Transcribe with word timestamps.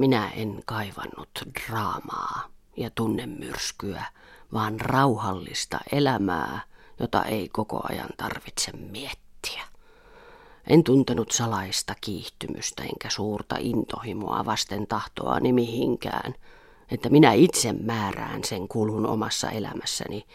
Minä 0.00 0.30
en 0.30 0.62
kaivannut 0.66 1.28
draamaa 1.54 2.48
ja 2.76 2.90
tunnemyrskyä, 2.94 4.04
vaan 4.52 4.80
rauhallista 4.80 5.78
elämää, 5.92 6.60
jota 7.00 7.24
ei 7.24 7.48
koko 7.48 7.80
ajan 7.88 8.08
tarvitse 8.16 8.72
miettiä. 8.72 9.62
En 10.66 10.84
tuntenut 10.84 11.30
salaista 11.30 11.94
kiihtymystä 12.00 12.82
enkä 12.82 13.10
suurta 13.10 13.56
intohimoa 13.58 14.44
vasten 14.44 14.86
tahtoa 14.86 15.40
mihinkään, 15.40 16.34
että 16.90 17.08
minä 17.08 17.32
itse 17.32 17.72
määrään 17.72 18.44
sen 18.44 18.68
kulun 18.68 19.06
omassa 19.06 19.50
elämässäni. 19.50 20.26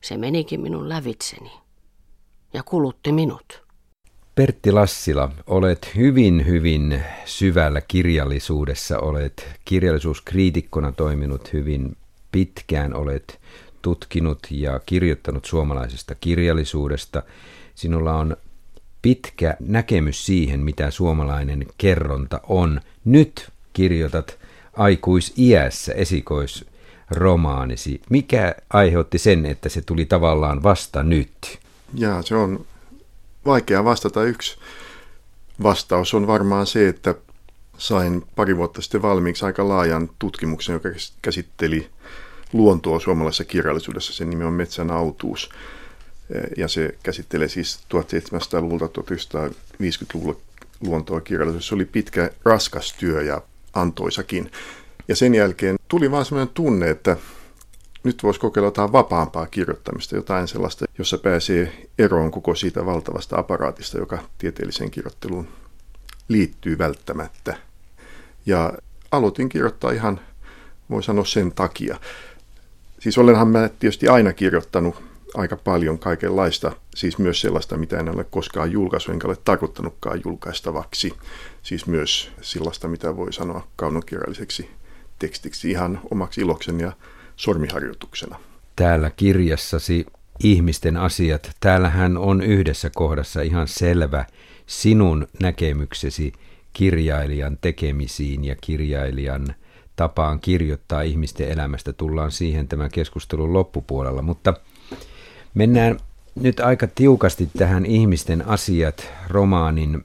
Se 0.00 0.16
menikin 0.16 0.60
minun 0.60 0.88
lävitseni 0.88 1.52
ja 2.52 2.62
kulutti 2.62 3.12
minut. 3.12 3.63
Pertti 4.34 4.72
Lassila, 4.72 5.30
olet 5.46 5.90
hyvin, 5.96 6.46
hyvin 6.46 7.02
syvällä 7.24 7.80
kirjallisuudessa, 7.80 8.98
olet 8.98 9.48
kirjallisuuskriitikkona 9.64 10.92
toiminut 10.92 11.52
hyvin 11.52 11.96
pitkään, 12.32 12.94
olet 12.94 13.40
tutkinut 13.82 14.38
ja 14.50 14.80
kirjoittanut 14.86 15.44
suomalaisesta 15.44 16.14
kirjallisuudesta. 16.14 17.22
Sinulla 17.74 18.14
on 18.14 18.36
pitkä 19.02 19.56
näkemys 19.60 20.26
siihen, 20.26 20.60
mitä 20.60 20.90
suomalainen 20.90 21.66
kerronta 21.78 22.40
on. 22.48 22.80
Nyt 23.04 23.48
kirjoitat 23.72 24.38
aikuisiässä 24.76 25.92
esikoisromaanisi. 25.92 28.00
Mikä 28.10 28.54
aiheutti 28.70 29.18
sen, 29.18 29.46
että 29.46 29.68
se 29.68 29.82
tuli 29.82 30.04
tavallaan 30.04 30.62
vasta 30.62 31.02
nyt? 31.02 31.58
Ja 31.94 32.22
se 32.22 32.34
on 32.34 32.66
vaikea 33.46 33.84
vastata. 33.84 34.24
Yksi 34.24 34.58
vastaus 35.62 36.14
on 36.14 36.26
varmaan 36.26 36.66
se, 36.66 36.88
että 36.88 37.14
sain 37.78 38.24
pari 38.36 38.56
vuotta 38.56 38.82
sitten 38.82 39.02
valmiiksi 39.02 39.44
aika 39.44 39.68
laajan 39.68 40.10
tutkimuksen, 40.18 40.72
joka 40.72 40.88
käsitteli 41.22 41.90
luontoa 42.52 43.00
suomalaisessa 43.00 43.44
kirjallisuudessa. 43.44 44.12
Sen 44.12 44.30
nimi 44.30 44.44
on 44.44 44.52
Metsän 44.52 44.90
autuus. 44.90 45.50
Ja 46.56 46.68
se 46.68 46.98
käsittelee 47.02 47.48
siis 47.48 47.80
1700-luvulta 47.94 48.86
1950-luvulla 48.86 50.36
luontoa 50.80 51.20
kirjallisuudessa. 51.20 51.68
Se 51.68 51.74
oli 51.74 51.84
pitkä, 51.84 52.30
raskas 52.44 52.94
työ 52.98 53.22
ja 53.22 53.42
antoisakin. 53.72 54.50
Ja 55.08 55.16
sen 55.16 55.34
jälkeen 55.34 55.76
tuli 55.88 56.10
vaan 56.10 56.24
sellainen 56.24 56.54
tunne, 56.54 56.90
että 56.90 57.16
nyt 58.04 58.22
voisi 58.22 58.40
kokeilla 58.40 58.66
jotain 58.66 58.92
vapaampaa 58.92 59.46
kirjoittamista, 59.46 60.16
jotain 60.16 60.48
sellaista, 60.48 60.84
jossa 60.98 61.18
pääsee 61.18 61.88
eroon 61.98 62.30
koko 62.30 62.54
siitä 62.54 62.86
valtavasta 62.86 63.38
aparaatista, 63.38 63.98
joka 63.98 64.18
tieteelliseen 64.38 64.90
kirjoitteluun 64.90 65.48
liittyy 66.28 66.78
välttämättä. 66.78 67.56
Ja 68.46 68.72
aloitin 69.10 69.48
kirjoittaa 69.48 69.90
ihan, 69.90 70.20
voi 70.90 71.02
sanoa 71.02 71.24
sen 71.24 71.52
takia. 71.52 72.00
Siis 73.00 73.18
olenhan 73.18 73.48
mä 73.48 73.68
tietysti 73.78 74.08
aina 74.08 74.32
kirjoittanut 74.32 75.02
aika 75.34 75.56
paljon 75.56 75.98
kaikenlaista, 75.98 76.72
siis 76.94 77.18
myös 77.18 77.40
sellaista, 77.40 77.76
mitä 77.76 77.98
en 77.98 78.14
ole 78.14 78.24
koskaan 78.24 78.72
julkaissut, 78.72 79.12
enkä 79.12 79.28
ole 79.28 79.36
tarkoittanutkaan 79.44 80.20
julkaistavaksi. 80.24 81.12
Siis 81.62 81.86
myös 81.86 82.32
sellaista, 82.40 82.88
mitä 82.88 83.16
voi 83.16 83.32
sanoa 83.32 83.66
kaunokirjalliseksi 83.76 84.70
tekstiksi 85.18 85.70
ihan 85.70 86.00
omaksi 86.10 86.40
ilokseni 86.40 86.82
ja 86.82 86.92
sormiharjoituksena. 87.36 88.38
Täällä 88.76 89.10
kirjassasi 89.10 90.06
ihmisten 90.44 90.96
asiat, 90.96 91.50
täällähän 91.60 92.16
on 92.16 92.42
yhdessä 92.42 92.90
kohdassa 92.94 93.42
ihan 93.42 93.68
selvä 93.68 94.24
sinun 94.66 95.26
näkemyksesi 95.40 96.32
kirjailijan 96.72 97.58
tekemisiin 97.60 98.44
ja 98.44 98.56
kirjailijan 98.60 99.54
tapaan 99.96 100.40
kirjoittaa 100.40 101.02
ihmisten 101.02 101.48
elämästä. 101.48 101.92
Tullaan 101.92 102.32
siihen 102.32 102.68
tämän 102.68 102.90
keskustelun 102.90 103.52
loppupuolella, 103.52 104.22
mutta 104.22 104.54
mennään 105.54 105.98
nyt 106.34 106.60
aika 106.60 106.86
tiukasti 106.86 107.48
tähän 107.58 107.86
ihmisten 107.86 108.48
asiat 108.48 109.12
romaanin 109.28 110.04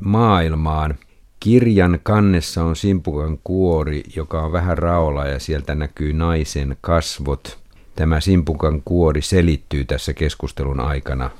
maailmaan. 0.00 0.94
Kirjan 1.42 1.98
kannessa 2.02 2.64
on 2.64 2.76
simpukan 2.76 3.38
kuori, 3.44 4.02
joka 4.16 4.42
on 4.42 4.52
vähän 4.52 4.78
raola 4.78 5.26
ja 5.26 5.38
sieltä 5.38 5.74
näkyy 5.74 6.12
naisen 6.12 6.76
kasvot. 6.80 7.58
Tämä 7.94 8.20
simpukan 8.20 8.82
kuori 8.84 9.22
selittyy 9.22 9.84
tässä 9.84 10.12
keskustelun 10.12 10.80
aikana, 10.80 11.30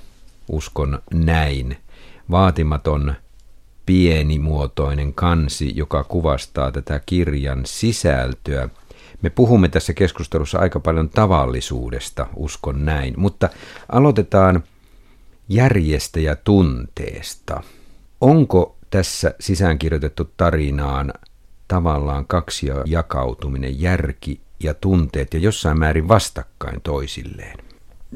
uskon 0.48 1.02
näin. 1.14 1.76
Vaatimaton 2.30 3.14
pienimuotoinen 3.86 5.14
kansi, 5.14 5.72
joka 5.76 6.04
kuvastaa 6.04 6.72
tätä 6.72 7.00
kirjan 7.06 7.60
sisältöä. 7.64 8.68
Me 9.22 9.30
puhumme 9.30 9.68
tässä 9.68 9.92
keskustelussa 9.92 10.58
aika 10.58 10.80
paljon 10.80 11.08
tavallisuudesta, 11.08 12.26
uskon 12.36 12.84
näin, 12.84 13.14
mutta 13.16 13.48
aloitetaan 13.88 14.64
järjestäjätunteesta. 15.48 17.62
Onko 18.20 18.76
tässä 18.92 19.34
sisäänkirjoitettu 19.40 20.30
tarinaan 20.36 21.12
tavallaan 21.68 22.26
kaksi 22.26 22.66
jakautuminen, 22.84 23.80
järki 23.80 24.40
ja 24.60 24.74
tunteet 24.74 25.34
ja 25.34 25.40
jossain 25.40 25.78
määrin 25.78 26.08
vastakkain 26.08 26.80
toisilleen? 26.80 27.58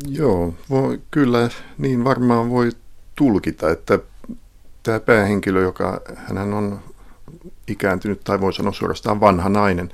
Joo, 0.08 0.54
voi, 0.70 1.00
kyllä 1.10 1.48
niin 1.78 2.04
varmaan 2.04 2.50
voi 2.50 2.70
tulkita, 3.14 3.70
että 3.70 3.98
tämä 4.82 5.00
päähenkilö, 5.00 5.62
joka 5.62 6.00
hän 6.16 6.54
on 6.54 6.80
ikääntynyt 7.68 8.20
tai 8.24 8.40
voi 8.40 8.52
sanoa 8.52 8.72
suorastaan 8.72 9.20
vanha 9.20 9.48
nainen, 9.48 9.90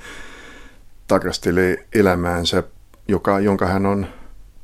tarkastelee 1.07 1.87
elämäänsä, 1.93 2.63
joka, 3.07 3.39
jonka 3.39 3.65
hän 3.65 3.85
on 3.85 4.07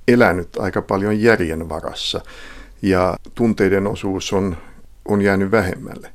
elänyt 0.07 0.50
aika 0.57 0.81
paljon 0.81 1.22
järjen 1.22 1.69
varassa. 1.69 2.22
Ja 2.81 3.18
tunteiden 3.36 3.88
osuus 3.88 4.34
on 4.34 4.57
on 5.09 5.22
jäänyt 5.22 5.52
vähemmälle. 5.52 6.14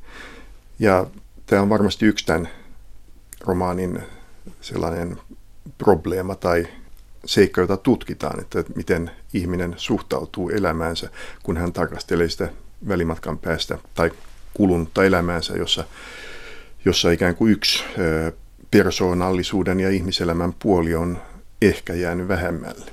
Ja 0.79 1.07
tämä 1.47 1.63
on 1.63 1.69
varmasti 1.69 2.07
yksi 2.07 2.27
tämän 2.27 2.49
romaanin 3.41 4.03
sellainen 4.61 5.17
probleema 5.79 6.35
tai 6.35 6.67
seikka, 7.25 7.61
jota 7.61 7.77
tutkitaan, 7.77 8.41
että 8.41 8.65
miten 8.77 9.11
ihminen 9.33 9.75
suhtautuu 9.77 10.49
elämäänsä, 10.49 11.09
kun 11.43 11.57
hän 11.57 11.73
tarkastelee 11.73 12.29
sitä 12.29 12.49
välimatkan 12.89 13.39
päästä 13.39 13.79
tai 13.95 14.11
kulunutta 14.55 15.05
elämäänsä, 15.05 15.53
jossa, 15.53 15.85
jossa 16.85 17.11
ikään 17.11 17.37
kuin 17.37 17.53
yksi 17.53 17.85
persoonallisuuden 18.71 19.81
ja 19.81 19.91
ihmiselämän 19.91 20.55
puoli 20.59 20.95
on 20.95 21.19
ehkä 21.63 21.95
jäänyt 21.95 22.29
vähemmälle. 22.29 22.91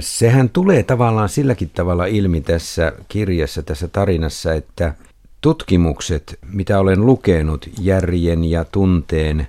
Sehän 0.00 0.50
tulee 0.50 0.82
tavallaan 0.82 1.28
silläkin 1.28 1.70
tavalla 1.70 2.06
ilmi 2.06 2.40
tässä 2.40 2.92
kirjassa, 3.08 3.62
tässä 3.62 3.88
tarinassa, 3.88 4.54
että 4.54 4.94
tutkimukset, 5.40 6.38
mitä 6.52 6.78
olen 6.78 7.06
lukenut 7.06 7.68
järjen 7.80 8.44
ja 8.44 8.64
tunteen 8.64 9.46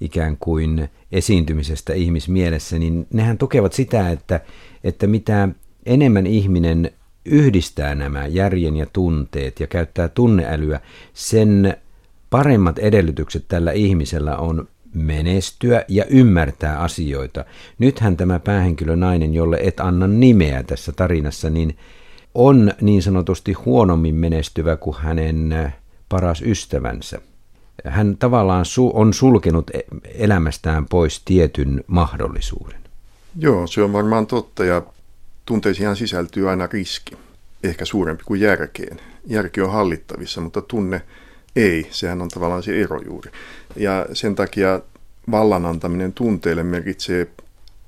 ikään 0.00 0.36
kuin 0.40 0.88
esiintymisestä 1.12 1.92
ihmismielessä, 1.92 2.78
niin 2.78 3.06
nehän 3.12 3.38
tukevat 3.38 3.72
sitä, 3.72 4.10
että, 4.10 4.40
että 4.84 5.06
mitä 5.06 5.48
enemmän 5.86 6.26
ihminen 6.26 6.90
yhdistää 7.24 7.94
nämä 7.94 8.26
järjen 8.26 8.76
ja 8.76 8.86
tunteet 8.92 9.60
ja 9.60 9.66
käyttää 9.66 10.08
tunneälyä, 10.08 10.80
sen 11.14 11.76
paremmat 12.30 12.78
edellytykset 12.78 13.44
tällä 13.48 13.72
ihmisellä 13.72 14.36
on 14.36 14.68
menestyä 14.94 15.84
ja 15.88 16.04
ymmärtää 16.04 16.78
asioita. 16.78 17.44
Nythän 17.78 18.16
tämä 18.16 18.38
päähenkilö 18.38 18.96
nainen, 18.96 19.34
jolle 19.34 19.58
et 19.62 19.80
anna 19.80 20.06
nimeä 20.06 20.62
tässä 20.62 20.92
tarinassa, 20.92 21.50
niin 21.50 21.76
on 22.34 22.72
niin 22.80 23.02
sanotusti 23.02 23.52
huonommin 23.52 24.14
menestyvä 24.14 24.76
kuin 24.76 24.96
hänen 24.96 25.52
äh, 25.52 25.76
paras 26.08 26.42
ystävänsä. 26.42 27.20
Hän 27.84 28.16
tavallaan 28.16 28.64
su- 28.64 28.90
on 28.94 29.14
sulkenut 29.14 29.70
e-, 29.70 29.80
elämästään 30.14 30.86
pois 30.86 31.22
tietyn 31.24 31.84
mahdollisuuden. 31.86 32.80
Joo, 33.36 33.66
se 33.66 33.82
on 33.82 33.92
varmaan 33.92 34.26
totta 34.26 34.64
ja 34.64 34.82
tunteisiin 35.46 35.96
sisältyy 35.96 36.50
aina 36.50 36.68
riski, 36.72 37.16
ehkä 37.64 37.84
suurempi 37.84 38.22
kuin 38.26 38.40
järkeen. 38.40 39.00
Järki 39.26 39.60
on 39.60 39.72
hallittavissa, 39.72 40.40
mutta 40.40 40.62
tunne 40.62 41.02
ei, 41.56 41.86
sehän 41.90 42.22
on 42.22 42.28
tavallaan 42.28 42.62
se 42.62 42.82
ero 42.82 43.00
juuri. 43.06 43.30
Ja 43.76 44.06
sen 44.12 44.34
takia 44.34 44.80
vallan 45.30 45.66
antaminen 45.66 46.12
tunteille 46.12 46.62
merkitsee 46.62 47.26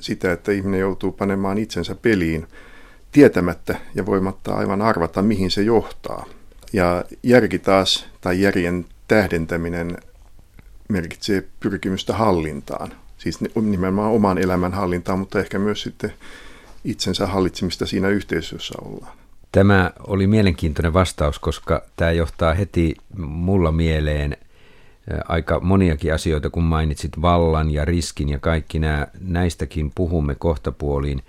sitä, 0.00 0.32
että 0.32 0.52
ihminen 0.52 0.80
joutuu 0.80 1.12
panemaan 1.12 1.58
itsensä 1.58 1.94
peliin– 1.94 2.46
tietämättä 3.12 3.76
ja 3.94 4.06
voimatta 4.06 4.54
aivan 4.54 4.82
arvata, 4.82 5.22
mihin 5.22 5.50
se 5.50 5.62
johtaa. 5.62 6.26
Ja 6.72 7.04
järki 7.22 7.58
taas, 7.58 8.06
tai 8.20 8.40
järjen 8.40 8.86
tähdentäminen 9.08 9.98
merkitsee 10.88 11.44
pyrkimystä 11.60 12.14
hallintaan. 12.14 12.92
Siis 13.18 13.38
nimenomaan 13.54 14.12
oman 14.12 14.38
elämän 14.38 14.72
hallintaan, 14.72 15.18
mutta 15.18 15.40
ehkä 15.40 15.58
myös 15.58 15.82
sitten 15.82 16.12
itsensä 16.84 17.26
hallitsemista 17.26 17.86
siinä 17.86 18.08
yhteisössä 18.08 18.74
ollaan. 18.82 19.12
Tämä 19.52 19.90
oli 20.06 20.26
mielenkiintoinen 20.26 20.92
vastaus, 20.92 21.38
koska 21.38 21.82
tämä 21.96 22.10
johtaa 22.10 22.54
heti 22.54 22.96
mulla 23.16 23.72
mieleen 23.72 24.36
aika 25.28 25.60
moniakin 25.60 26.14
asioita, 26.14 26.50
kun 26.50 26.62
mainitsit 26.62 27.12
vallan 27.22 27.70
ja 27.70 27.84
riskin 27.84 28.28
ja 28.28 28.38
kaikki 28.38 28.78
nämä, 28.78 29.06
näistäkin 29.20 29.92
puhumme 29.94 30.34
kohtapuoliin. 30.34 31.22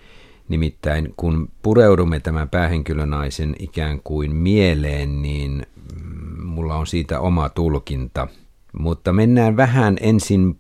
Nimittäin 0.50 1.14
kun 1.18 1.50
pureudumme 1.62 2.20
tämän 2.20 2.50
päähenkilönaisen 2.50 3.56
ikään 3.60 4.00
kuin 4.04 4.36
mieleen, 4.36 5.22
niin 5.22 5.66
mm, 5.96 6.46
mulla 6.46 6.76
on 6.76 6.88
siitä 6.88 7.20
oma 7.20 7.50
tulkinta. 7.50 8.28
Mutta 8.80 9.14
mennään 9.14 9.58
vähän 9.58 9.98
ensin 10.02 10.60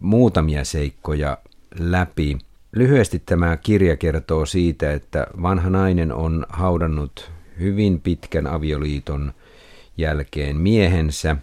muutamia 0.00 0.64
seikkoja 0.64 1.38
läpi. 1.78 2.38
Lyhyesti 2.72 3.22
tämä 3.26 3.56
kirja 3.56 3.96
kertoo 3.96 4.46
siitä, 4.46 4.92
että 4.92 5.26
vanha 5.42 5.70
nainen 5.70 6.12
on 6.12 6.46
haudannut 6.48 7.30
hyvin 7.58 8.00
pitkän 8.00 8.46
avioliiton 8.46 9.32
jälkeen 9.96 10.56
miehensä. 10.56 11.36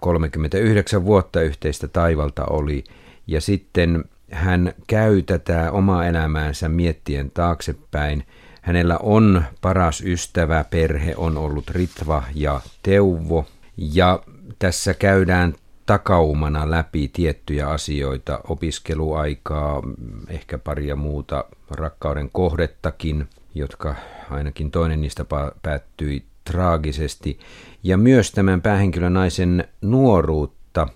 39 0.00 1.04
vuotta 1.04 1.40
yhteistä 1.42 1.88
taivalta 1.88 2.44
oli 2.44 2.84
ja 3.26 3.40
sitten 3.40 4.04
hän 4.30 4.72
käy 4.86 5.22
tätä 5.22 5.72
omaa 5.72 6.06
elämäänsä 6.06 6.68
miettien 6.68 7.30
taaksepäin. 7.30 8.26
Hänellä 8.62 8.98
on 9.02 9.44
paras 9.60 10.00
ystävä, 10.00 10.64
perhe 10.70 11.14
on 11.16 11.38
ollut 11.38 11.70
Ritva 11.70 12.22
ja 12.34 12.60
Teuvo 12.82 13.46
ja 13.76 14.22
tässä 14.58 14.94
käydään 14.94 15.54
takaumana 15.86 16.70
läpi 16.70 17.08
tiettyjä 17.08 17.68
asioita, 17.68 18.40
opiskeluaikaa, 18.48 19.82
ehkä 20.28 20.58
paria 20.58 20.96
muuta 20.96 21.44
rakkauden 21.70 22.30
kohdettakin, 22.32 23.28
jotka 23.54 23.94
ainakin 24.30 24.70
toinen 24.70 25.00
niistä 25.00 25.24
päättyi 25.62 26.24
traagisesti, 26.44 27.38
ja 27.82 27.96
myös 27.96 28.32
tämän 28.32 28.62
päähenkilön 28.62 29.14
naisen 29.14 29.64
nuoruutta. 29.80 30.88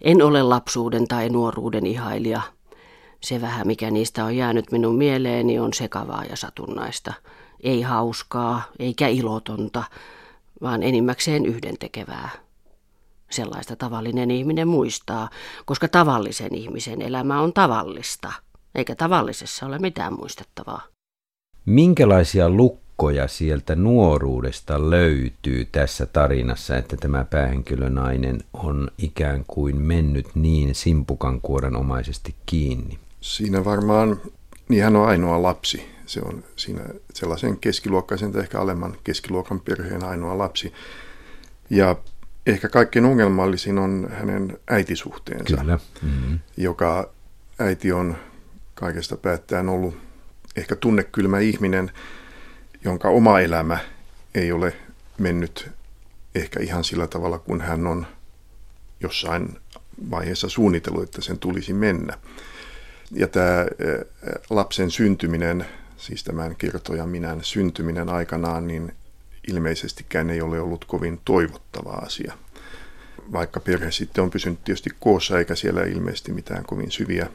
En 0.00 0.22
ole 0.22 0.42
lapsuuden 0.42 1.08
tai 1.08 1.28
nuoruuden 1.28 1.86
ihailija. 1.86 2.42
Se 3.24 3.40
vähän, 3.40 3.66
mikä 3.66 3.90
niistä 3.90 4.24
on 4.24 4.36
jäänyt 4.36 4.72
minun 4.72 4.94
mieleeni, 4.96 5.58
on 5.58 5.72
sekavaa 5.72 6.24
ja 6.24 6.36
satunnaista. 6.36 7.12
Ei 7.62 7.82
hauskaa, 7.82 8.62
eikä 8.78 9.08
ilotonta, 9.08 9.84
vaan 10.62 10.82
enimmäkseen 10.82 11.46
yhdentekevää. 11.46 12.30
Sellaista 13.30 13.76
tavallinen 13.76 14.30
ihminen 14.30 14.68
muistaa, 14.68 15.30
koska 15.64 15.88
tavallisen 15.88 16.54
ihmisen 16.54 17.02
elämä 17.02 17.40
on 17.40 17.52
tavallista, 17.52 18.32
eikä 18.74 18.94
tavallisessa 18.94 19.66
ole 19.66 19.78
mitään 19.78 20.12
muistettavaa. 20.18 20.82
Minkälaisia 21.66 22.50
lukkoja 22.50 23.28
sieltä 23.28 23.74
nuoruudesta 23.74 24.90
löytyy 24.90 25.64
tässä 25.64 26.06
tarinassa, 26.06 26.76
että 26.76 26.96
tämä 26.96 27.24
päähenkilönainen 27.24 28.44
on 28.52 28.90
ikään 28.98 29.44
kuin 29.46 29.76
mennyt 29.76 30.26
niin 30.34 30.74
simpukan 30.74 31.40
kuorenomaisesti 31.40 32.34
kiinni? 32.46 33.03
Siinä 33.24 33.64
varmaan, 33.64 34.20
niin 34.68 34.84
hän 34.84 34.96
on 34.96 35.08
ainoa 35.08 35.42
lapsi. 35.42 35.88
Se 36.06 36.20
on 36.24 36.44
siinä 36.56 36.84
sellaisen 37.14 37.58
keskiluokkaisen 37.58 38.32
tai 38.32 38.42
ehkä 38.42 38.60
alemman 38.60 38.96
keskiluokan 39.04 39.60
perheen 39.60 40.04
ainoa 40.04 40.38
lapsi. 40.38 40.72
Ja 41.70 41.96
ehkä 42.46 42.68
kaikkein 42.68 43.04
ongelmallisin 43.04 43.78
on 43.78 44.08
hänen 44.12 44.58
äitisuhteensa, 44.70 45.56
Kyllä. 45.56 45.78
Mm-hmm. 46.02 46.38
joka 46.56 47.10
äiti 47.58 47.92
on 47.92 48.16
kaikesta 48.74 49.16
päättäen 49.16 49.68
ollut 49.68 49.96
ehkä 50.56 50.76
tunnekylmä 50.76 51.38
ihminen, 51.38 51.90
jonka 52.84 53.08
oma 53.08 53.40
elämä 53.40 53.78
ei 54.34 54.52
ole 54.52 54.76
mennyt 55.18 55.70
ehkä 56.34 56.60
ihan 56.60 56.84
sillä 56.84 57.06
tavalla, 57.06 57.38
kun 57.38 57.60
hän 57.60 57.86
on 57.86 58.06
jossain 59.00 59.56
vaiheessa 60.10 60.48
suunnitellut, 60.48 61.02
että 61.02 61.20
sen 61.20 61.38
tulisi 61.38 61.72
mennä. 61.72 62.18
Ja 63.14 63.28
tämä 63.28 63.66
lapsen 64.50 64.90
syntyminen, 64.90 65.66
siis 65.96 66.24
tämän 66.24 66.56
kertojan 66.56 67.08
minän 67.08 67.44
syntyminen 67.44 68.08
aikanaan, 68.08 68.66
niin 68.66 68.92
ilmeisestikään 69.48 70.30
ei 70.30 70.42
ole 70.42 70.60
ollut 70.60 70.84
kovin 70.84 71.20
toivottava 71.24 71.90
asia. 71.90 72.34
Vaikka 73.32 73.60
perhe 73.60 73.90
sitten 73.90 74.24
on 74.24 74.30
pysynyt 74.30 74.64
tietysti 74.64 74.90
koossa, 75.00 75.38
eikä 75.38 75.54
siellä 75.54 75.82
ilmeisesti 75.82 76.32
mitään 76.32 76.64
kovin 76.64 76.90
syviä 76.90 77.26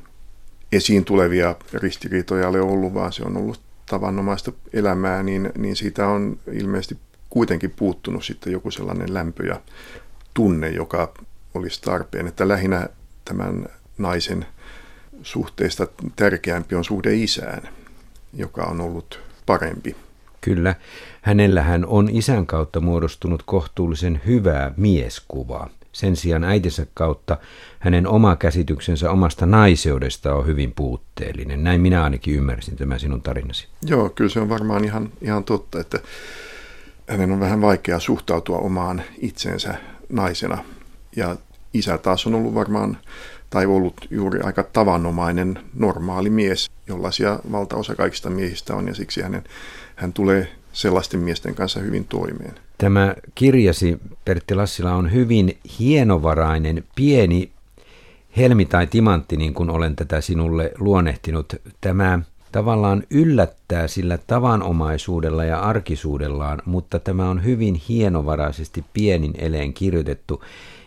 esiin 0.72 1.06
tulevia 1.06 1.56
ristiriitoja 1.74 2.48
ole 2.48 2.62
ollut, 2.62 2.94
vaan 2.94 3.14
se 3.14 3.24
on 3.24 3.38
ollut 3.38 3.62
tavanomaista 3.86 4.52
elämää, 4.74 5.24
niin, 5.24 5.52
niin 5.58 5.76
siitä 5.76 6.08
on 6.08 6.40
ilmeisesti 6.52 6.98
kuitenkin 7.30 7.72
puuttunut 7.72 8.26
sitten 8.26 8.54
joku 8.54 8.72
sellainen 8.72 9.14
lämpö 9.14 9.46
ja 9.46 9.62
tunne, 10.34 10.70
joka 10.70 11.14
olisi 11.54 11.82
tarpeen. 11.82 12.28
Että 12.28 12.48
lähinnä 12.48 12.90
tämän 13.26 13.66
naisen 13.98 14.46
suhteesta 15.24 15.88
tärkeämpi 16.16 16.76
on 16.76 16.84
suhde 16.84 17.16
isään, 17.16 17.70
joka 18.34 18.64
on 18.64 18.82
ollut 18.82 19.20
parempi. 19.46 19.96
Kyllä, 20.42 20.76
hänellähän 21.22 21.86
on 21.86 22.10
isän 22.12 22.46
kautta 22.46 22.80
muodostunut 22.80 23.44
kohtuullisen 23.46 24.22
hyvää 24.26 24.74
mieskuvaa. 24.78 25.70
Sen 25.92 26.16
sijaan 26.16 26.44
äitinsä 26.44 26.86
kautta 26.94 27.38
hänen 27.80 28.08
oma 28.08 28.36
käsityksensä 28.36 29.12
omasta 29.12 29.46
naiseudesta 29.46 30.36
on 30.36 30.46
hyvin 30.46 30.74
puutteellinen. 30.76 31.64
Näin 31.64 31.82
minä 31.82 32.04
ainakin 32.04 32.36
ymmärsin 32.36 32.76
tämä 32.76 33.00
sinun 33.00 33.22
tarinasi. 33.22 33.68
Joo, 33.86 34.10
kyllä 34.10 34.30
se 34.30 34.40
on 34.40 34.50
varmaan 34.50 34.86
ihan, 34.86 35.10
ihan 35.22 35.44
totta, 35.44 35.80
että 35.80 36.00
hänen 37.08 37.32
on 37.32 37.40
vähän 37.40 37.62
vaikea 37.62 38.00
suhtautua 38.00 38.58
omaan 38.58 39.02
itsensä 39.18 39.78
naisena. 40.10 40.58
Ja 41.16 41.36
isä 41.74 41.98
taas 41.98 42.28
on 42.28 42.36
ollut 42.36 42.54
varmaan, 42.54 42.98
tai 43.50 43.66
ollut 43.66 44.08
juuri 44.10 44.40
aika 44.42 44.64
tavanomainen, 44.64 45.60
normaali 45.76 46.30
mies, 46.30 46.72
jollaisia 46.88 47.40
valtaosa 47.52 47.96
kaikista 47.96 48.30
miehistä 48.30 48.76
on, 48.76 48.88
ja 48.88 48.96
siksi 48.96 49.22
hänen, 49.22 49.44
hän 49.96 50.14
tulee 50.14 50.48
sellaisten 50.74 51.20
miesten 51.20 51.56
kanssa 51.56 51.80
hyvin 51.80 52.06
toimeen. 52.06 52.54
Tämä 52.78 53.16
kirjasi, 53.36 54.00
Pertti 54.26 54.56
Lassila, 54.56 54.96
on 54.96 55.14
hyvin 55.14 55.58
hienovarainen, 55.80 56.84
pieni 56.96 57.52
helmi 58.38 58.66
tai 58.66 58.88
timantti, 58.88 59.38
niin 59.38 59.54
kuin 59.54 59.70
olen 59.70 59.96
tätä 59.96 60.22
sinulle 60.22 60.72
luonnehtinut. 60.80 61.56
Tämä 61.82 62.20
tavallaan 62.52 63.04
yllättää 63.10 63.88
sillä 63.88 64.18
tavanomaisuudella 64.18 65.46
ja 65.46 65.60
arkisuudellaan, 65.60 66.62
mutta 66.66 67.00
tämä 67.00 67.30
on 67.30 67.44
hyvin 67.44 67.82
hienovaraisesti 67.90 68.86
pienin 68.94 69.34
eleen 69.38 69.74
kirjoitettu, 69.74 70.44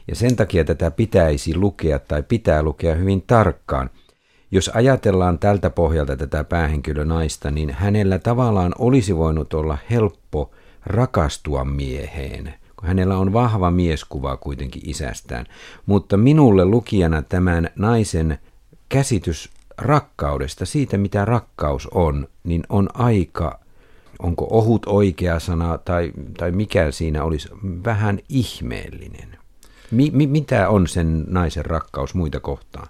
ja 0.08 0.14
sen 0.16 0.36
takia 0.36 0.64
tätä 0.64 0.90
pitäisi 0.90 1.56
lukea 1.56 1.98
tai 1.98 2.22
pitää 2.22 2.62
lukea 2.62 2.94
hyvin 2.94 3.22
tarkkaan. 3.22 3.90
Jos 4.50 4.68
ajatellaan 4.74 5.38
tältä 5.38 5.70
pohjalta 5.70 6.16
tätä 6.16 6.44
päähenkilönaista, 6.44 7.50
niin 7.50 7.70
hänellä 7.70 8.18
tavallaan 8.18 8.72
olisi 8.78 9.16
voinut 9.16 9.54
olla 9.54 9.78
helppo– 9.90 10.50
rakastua 10.86 11.64
mieheen. 11.64 12.54
Hänellä 12.82 13.18
on 13.18 13.32
vahva 13.32 13.70
mieskuva 13.70 14.36
kuitenkin 14.36 14.82
isästään. 14.86 15.46
Mutta 15.86 16.16
minulle 16.16 16.64
lukijana 16.64 17.22
tämän 17.22 17.70
naisen 17.76 18.38
käsitys 18.88 19.50
rakkaudesta, 19.78 20.66
siitä 20.66 20.98
mitä 20.98 21.24
rakkaus 21.24 21.86
on, 21.86 22.28
niin 22.44 22.62
on 22.68 22.88
aika, 22.94 23.60
onko 24.18 24.46
ohut 24.50 24.86
oikea 24.86 25.40
sana 25.40 25.78
tai, 25.78 26.12
tai 26.38 26.50
mikä 26.50 26.90
siinä 26.90 27.24
olisi, 27.24 27.48
vähän 27.84 28.18
ihmeellinen. 28.28 29.41
Mi, 29.92 30.10
mi, 30.14 30.26
mitä 30.26 30.68
on 30.68 30.88
sen 30.88 31.24
naisen 31.28 31.66
rakkaus 31.66 32.14
muita 32.14 32.40
kohtaan? 32.40 32.88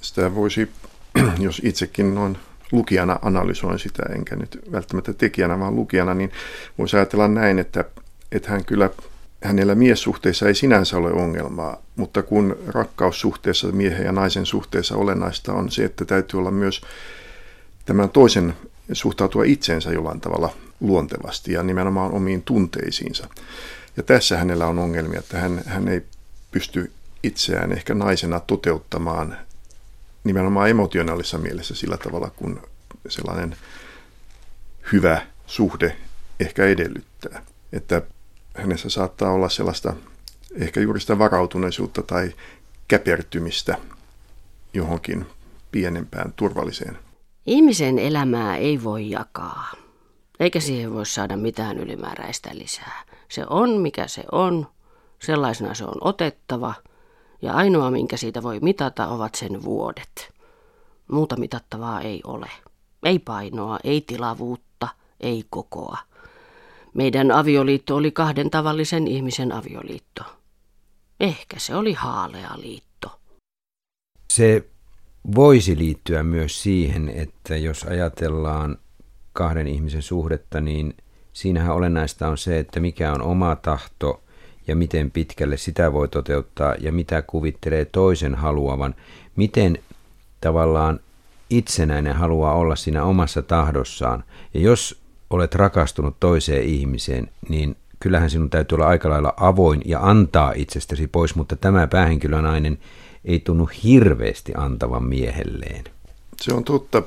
Sitä 0.00 0.34
voisi, 0.34 0.70
jos 1.38 1.60
itsekin 1.64 2.14
noin 2.14 2.38
lukijana 2.72 3.18
analysoin 3.22 3.78
sitä, 3.78 4.02
enkä 4.14 4.36
nyt 4.36 4.58
välttämättä 4.72 5.12
tekijänä, 5.12 5.60
vaan 5.60 5.76
lukijana, 5.76 6.14
niin 6.14 6.32
voisi 6.78 6.96
ajatella 6.96 7.28
näin, 7.28 7.58
että, 7.58 7.84
että 8.32 8.50
hän 8.50 8.64
kyllä, 8.64 8.90
hänellä 9.44 9.74
miessuhteessa 9.74 10.48
ei 10.48 10.54
sinänsä 10.54 10.96
ole 10.96 11.12
ongelmaa, 11.12 11.82
mutta 11.96 12.22
kun 12.22 12.56
rakkaussuhteessa, 12.66 13.72
miehen 13.72 14.06
ja 14.06 14.12
naisen 14.12 14.46
suhteessa 14.46 14.96
olennaista 14.96 15.52
on 15.52 15.70
se, 15.70 15.84
että 15.84 16.04
täytyy 16.04 16.40
olla 16.40 16.50
myös 16.50 16.80
tämän 17.86 18.08
toisen 18.08 18.54
suhtautua 18.92 19.44
itseensä 19.44 19.92
jollain 19.92 20.20
tavalla 20.20 20.52
luontevasti 20.80 21.52
ja 21.52 21.62
nimenomaan 21.62 22.12
omiin 22.12 22.42
tunteisiinsa. 22.42 23.28
Ja 23.96 24.02
tässä 24.02 24.38
hänellä 24.38 24.66
on 24.66 24.78
ongelmia, 24.78 25.18
että 25.18 25.38
hän, 25.38 25.62
hän 25.66 25.88
ei 25.88 26.02
pysty 26.50 26.92
itseään 27.22 27.72
ehkä 27.72 27.94
naisena 27.94 28.40
toteuttamaan 28.40 29.36
nimenomaan 30.24 30.70
emotionaalisessa 30.70 31.38
mielessä 31.38 31.74
sillä 31.74 31.96
tavalla, 31.96 32.30
kun 32.30 32.62
sellainen 33.08 33.56
hyvä 34.92 35.26
suhde 35.46 35.96
ehkä 36.40 36.66
edellyttää. 36.66 37.42
Että 37.72 38.02
hänessä 38.54 38.90
saattaa 38.90 39.32
olla 39.32 39.48
sellaista 39.48 39.94
ehkä 40.54 40.80
juuri 40.80 41.00
sitä 41.00 41.18
varautuneisuutta 41.18 42.02
tai 42.02 42.34
käpertymistä 42.88 43.78
johonkin 44.74 45.26
pienempään 45.72 46.32
turvalliseen. 46.36 46.98
Ihmisen 47.46 47.98
elämää 47.98 48.56
ei 48.56 48.84
voi 48.84 49.10
jakaa, 49.10 49.72
eikä 50.40 50.60
siihen 50.60 50.92
voi 50.94 51.06
saada 51.06 51.36
mitään 51.36 51.78
ylimääräistä 51.78 52.50
lisää. 52.52 53.04
Se 53.28 53.44
on 53.50 53.70
mikä 53.70 54.06
se 54.08 54.24
on, 54.32 54.66
Sellaisena 55.22 55.74
se 55.74 55.84
on 55.84 55.96
otettava, 56.00 56.74
ja 57.42 57.52
ainoa 57.52 57.90
minkä 57.90 58.16
siitä 58.16 58.42
voi 58.42 58.60
mitata 58.60 59.08
ovat 59.08 59.34
sen 59.34 59.62
vuodet. 59.62 60.32
Muuta 61.12 61.36
mitattavaa 61.36 62.00
ei 62.00 62.20
ole. 62.24 62.50
Ei 63.02 63.18
painoa, 63.18 63.78
ei 63.84 64.00
tilavuutta, 64.00 64.88
ei 65.20 65.44
kokoa. 65.50 65.98
Meidän 66.94 67.30
avioliitto 67.30 67.96
oli 67.96 68.10
kahden 68.10 68.50
tavallisen 68.50 69.08
ihmisen 69.08 69.52
avioliitto. 69.52 70.22
Ehkä 71.20 71.58
se 71.58 71.76
oli 71.76 71.92
haalea 71.92 72.50
liitto. 72.56 73.20
Se 74.32 74.64
voisi 75.34 75.78
liittyä 75.78 76.22
myös 76.22 76.62
siihen, 76.62 77.08
että 77.08 77.56
jos 77.56 77.84
ajatellaan 77.84 78.78
kahden 79.32 79.66
ihmisen 79.66 80.02
suhdetta, 80.02 80.60
niin 80.60 80.96
siinähän 81.32 81.74
olennaista 81.74 82.28
on 82.28 82.38
se, 82.38 82.58
että 82.58 82.80
mikä 82.80 83.12
on 83.12 83.22
oma 83.22 83.56
tahto 83.56 84.22
ja 84.70 84.76
miten 84.76 85.10
pitkälle 85.10 85.56
sitä 85.56 85.92
voi 85.92 86.08
toteuttaa 86.08 86.74
ja 86.80 86.92
mitä 86.92 87.22
kuvittelee 87.22 87.84
toisen 87.84 88.34
haluavan, 88.34 88.94
miten 89.36 89.78
tavallaan 90.40 91.00
itsenäinen 91.50 92.16
haluaa 92.16 92.54
olla 92.54 92.76
siinä 92.76 93.04
omassa 93.04 93.42
tahdossaan. 93.42 94.24
Ja 94.54 94.60
jos 94.60 95.00
olet 95.30 95.54
rakastunut 95.54 96.16
toiseen 96.20 96.62
ihmiseen, 96.62 97.28
niin 97.48 97.76
kyllähän 98.00 98.30
sinun 98.30 98.50
täytyy 98.50 98.76
olla 98.76 98.86
aika 98.86 99.10
lailla 99.10 99.34
avoin 99.36 99.82
ja 99.84 100.00
antaa 100.02 100.52
itsestäsi 100.52 101.06
pois, 101.06 101.34
mutta 101.34 101.56
tämä 101.56 101.86
päähenkilönainen 101.86 102.78
ei 103.24 103.38
tunnu 103.40 103.70
hirveästi 103.84 104.52
antavan 104.56 105.04
miehelleen. 105.04 105.84
Se 106.40 106.54
on 106.54 106.64
totta. 106.64 107.02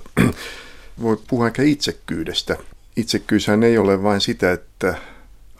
Voi 1.01 1.17
puhua 1.27 1.47
ehkä 1.47 1.63
itsekkyydestä. 1.63 2.57
Itsekkyyshän 2.95 3.63
ei 3.63 3.77
ole 3.77 4.03
vain 4.03 4.21
sitä, 4.21 4.51
että 4.51 4.95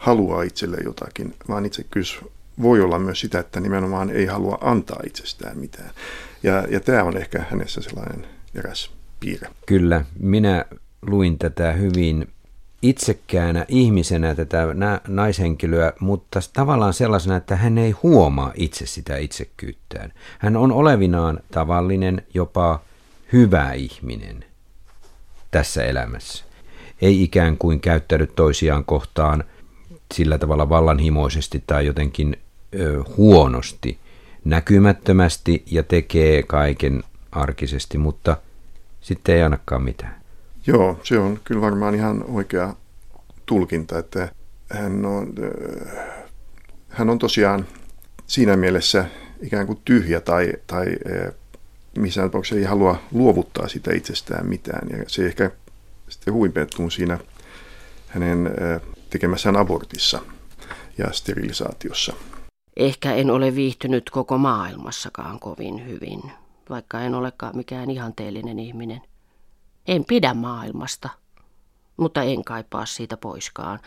haluaa 0.04 0.42
itselle 0.42 0.76
jotakin, 0.84 1.34
vaan 1.48 1.66
itsekkyys 1.66 2.20
voi 2.62 2.80
olla 2.80 2.98
myös 2.98 3.20
sitä, 3.20 3.38
että 3.38 3.60
nimenomaan 3.60 4.10
ei 4.10 4.26
halua 4.26 4.58
antaa 4.60 5.00
itsestään 5.06 5.58
mitään. 5.58 5.90
Ja, 6.42 6.66
ja 6.70 6.80
tämä 6.80 7.02
on 7.02 7.16
ehkä 7.16 7.44
hänessä 7.50 7.82
sellainen 7.82 8.26
eräs 8.54 8.90
piirre. 9.20 9.48
Kyllä, 9.66 10.04
minä 10.18 10.64
luin 11.02 11.38
tätä 11.38 11.72
hyvin 11.72 12.28
itsekkäänä 12.82 13.64
ihmisenä 13.68 14.34
tätä 14.34 14.66
naishenkilöä, 15.08 15.92
mutta 16.00 16.40
tavallaan 16.52 16.94
sellaisena, 16.94 17.36
että 17.36 17.56
hän 17.56 17.78
ei 17.78 17.90
huomaa 17.90 18.52
itse 18.54 18.86
sitä 18.86 19.16
itsekkyyttään. 19.16 20.12
Hän 20.38 20.56
on 20.56 20.72
olevinaan 20.72 21.40
tavallinen, 21.50 22.22
jopa 22.34 22.80
hyvä 23.32 23.72
ihminen 23.72 24.44
tässä 25.50 25.84
elämässä. 25.84 26.44
Ei 27.02 27.22
ikään 27.22 27.58
kuin 27.58 27.80
käyttäydy 27.80 28.26
toisiaan 28.26 28.84
kohtaan 28.84 29.44
sillä 30.14 30.38
tavalla 30.38 30.68
vallanhimoisesti 30.68 31.64
tai 31.66 31.86
jotenkin 31.86 32.36
ö, 32.74 33.02
huonosti, 33.16 33.98
näkymättömästi 34.44 35.62
ja 35.70 35.82
tekee 35.82 36.42
kaiken 36.42 37.02
arkisesti, 37.32 37.98
mutta 37.98 38.36
sitten 39.00 39.34
ei 39.34 39.42
annakaan 39.42 39.82
mitään. 39.82 40.20
Joo, 40.66 41.00
se 41.02 41.18
on 41.18 41.40
kyllä 41.44 41.60
varmaan 41.60 41.94
ihan 41.94 42.24
oikea 42.28 42.74
tulkinta, 43.46 43.98
että 43.98 44.28
hän 44.70 45.04
on, 45.04 45.34
hän 46.88 47.10
on 47.10 47.18
tosiaan 47.18 47.66
siinä 48.26 48.56
mielessä 48.56 49.04
ikään 49.42 49.66
kuin 49.66 49.78
tyhjä 49.84 50.20
tai, 50.20 50.52
tai 50.66 50.86
missään 51.98 52.30
tapauksessa 52.30 52.56
ei 52.56 52.64
halua 52.64 53.02
luovuttaa 53.12 53.68
sitä 53.68 53.94
itsestään 53.94 54.46
mitään. 54.46 54.88
Ja 54.90 55.04
se 55.06 55.26
ehkä 55.26 55.50
sitten 56.08 56.34
huipettuu 56.34 56.90
siinä 56.90 57.18
hänen 58.08 58.50
tekemässään 59.14 59.56
abortissa 59.56 60.20
ja 60.98 61.12
sterilisaatiossa. 61.12 62.12
Ehkä 62.76 63.14
en 63.14 63.30
ole 63.30 63.54
viihtynyt 63.54 64.10
koko 64.10 64.38
maailmassakaan 64.38 65.40
kovin 65.40 65.86
hyvin, 65.86 66.22
vaikka 66.70 67.00
en 67.00 67.14
olekaan 67.14 67.56
mikään 67.56 67.90
ihanteellinen 67.90 68.58
ihminen. 68.58 69.02
En 69.86 70.04
pidä 70.04 70.34
maailmasta, 70.34 71.08
mutta 71.96 72.22
en 72.22 72.44
kaipaa 72.44 72.86
siitä 72.86 73.16
poiskaan, 73.16 73.78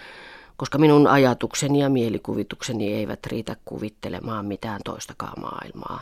koska 0.57 0.77
minun 0.77 1.07
ajatukseni 1.07 1.79
ja 1.79 1.89
mielikuvitukseni 1.89 2.93
eivät 2.93 3.25
riitä 3.25 3.55
kuvittelemaan 3.65 4.46
mitään 4.46 4.81
toistakaan 4.86 5.41
maailmaa. 5.41 6.01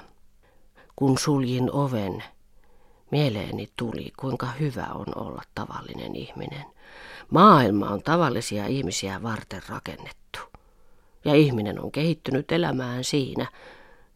Kun 0.96 1.18
suljin 1.18 1.72
oven, 1.72 2.24
mieleeni 3.12 3.70
tuli, 3.78 4.14
kuinka 4.20 4.48
hyvä 4.60 4.88
on 4.94 5.08
olla 5.16 5.42
tavallinen 5.56 6.16
ihminen. 6.16 6.75
Maailma 7.32 7.90
on 7.90 8.04
tavallisia 8.04 8.66
ihmisiä 8.66 9.24
varten 9.24 9.62
rakennettu. 9.70 10.40
Ja 11.26 11.36
ihminen 11.36 11.80
on 11.80 11.92
kehittynyt 11.92 12.52
elämään 12.52 13.04
siinä, 13.04 13.48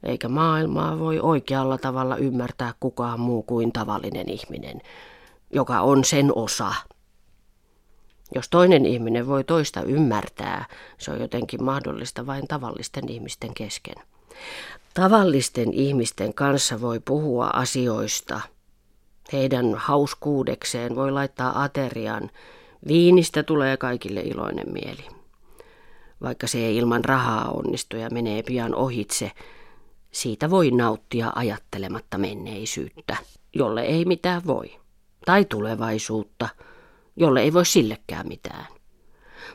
eikä 0.03 0.29
maailmaa 0.29 0.99
voi 0.99 1.19
oikealla 1.19 1.77
tavalla 1.77 2.17
ymmärtää 2.17 2.73
kukaan 2.79 3.19
muu 3.19 3.43
kuin 3.43 3.71
tavallinen 3.71 4.29
ihminen, 4.29 4.81
joka 5.53 5.81
on 5.81 6.03
sen 6.03 6.31
osa. 6.35 6.73
Jos 8.35 8.49
toinen 8.49 8.85
ihminen 8.85 9.27
voi 9.27 9.43
toista 9.43 9.81
ymmärtää, 9.81 10.65
se 10.97 11.11
on 11.11 11.19
jotenkin 11.19 11.63
mahdollista 11.63 12.25
vain 12.25 12.47
tavallisten 12.47 13.09
ihmisten 13.09 13.53
kesken. 13.53 13.95
Tavallisten 14.93 15.73
ihmisten 15.73 16.33
kanssa 16.33 16.81
voi 16.81 16.99
puhua 16.99 17.47
asioista. 17.47 18.41
Heidän 19.33 19.75
hauskuudekseen 19.75 20.95
voi 20.95 21.11
laittaa 21.11 21.63
aterian. 21.63 22.29
Viinistä 22.87 23.43
tulee 23.43 23.77
kaikille 23.77 24.21
iloinen 24.21 24.73
mieli. 24.73 25.07
Vaikka 26.21 26.47
se 26.47 26.57
ei 26.57 26.77
ilman 26.77 27.05
rahaa 27.05 27.51
onnistu 27.51 27.97
ja 27.97 28.09
menee 28.09 28.43
pian 28.43 28.75
ohitse, 28.75 29.31
siitä 30.11 30.49
voi 30.49 30.71
nauttia 30.71 31.31
ajattelematta 31.35 32.17
menneisyyttä, 32.17 33.17
jolle 33.55 33.81
ei 33.81 34.05
mitään 34.05 34.41
voi 34.47 34.79
tai 35.25 35.45
tulevaisuutta, 35.45 36.49
jolle 37.15 37.41
ei 37.41 37.53
voi 37.53 37.65
sillekään 37.65 38.27
mitään. 38.27 38.65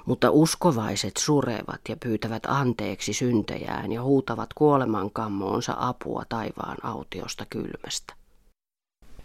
Mutta 0.07 0.31
uskovaiset 0.31 1.17
surevat 1.17 1.81
ja 1.89 1.97
pyytävät 2.03 2.47
anteeksi 2.47 3.13
syntejään 3.13 3.93
ja 3.93 4.03
huutavat 4.03 4.55
kuoleman 4.55 5.11
kammoonsa 5.11 5.77
apua 5.79 6.23
taivaan 6.29 6.77
autiosta 6.83 7.47
kylmästä. 7.51 8.15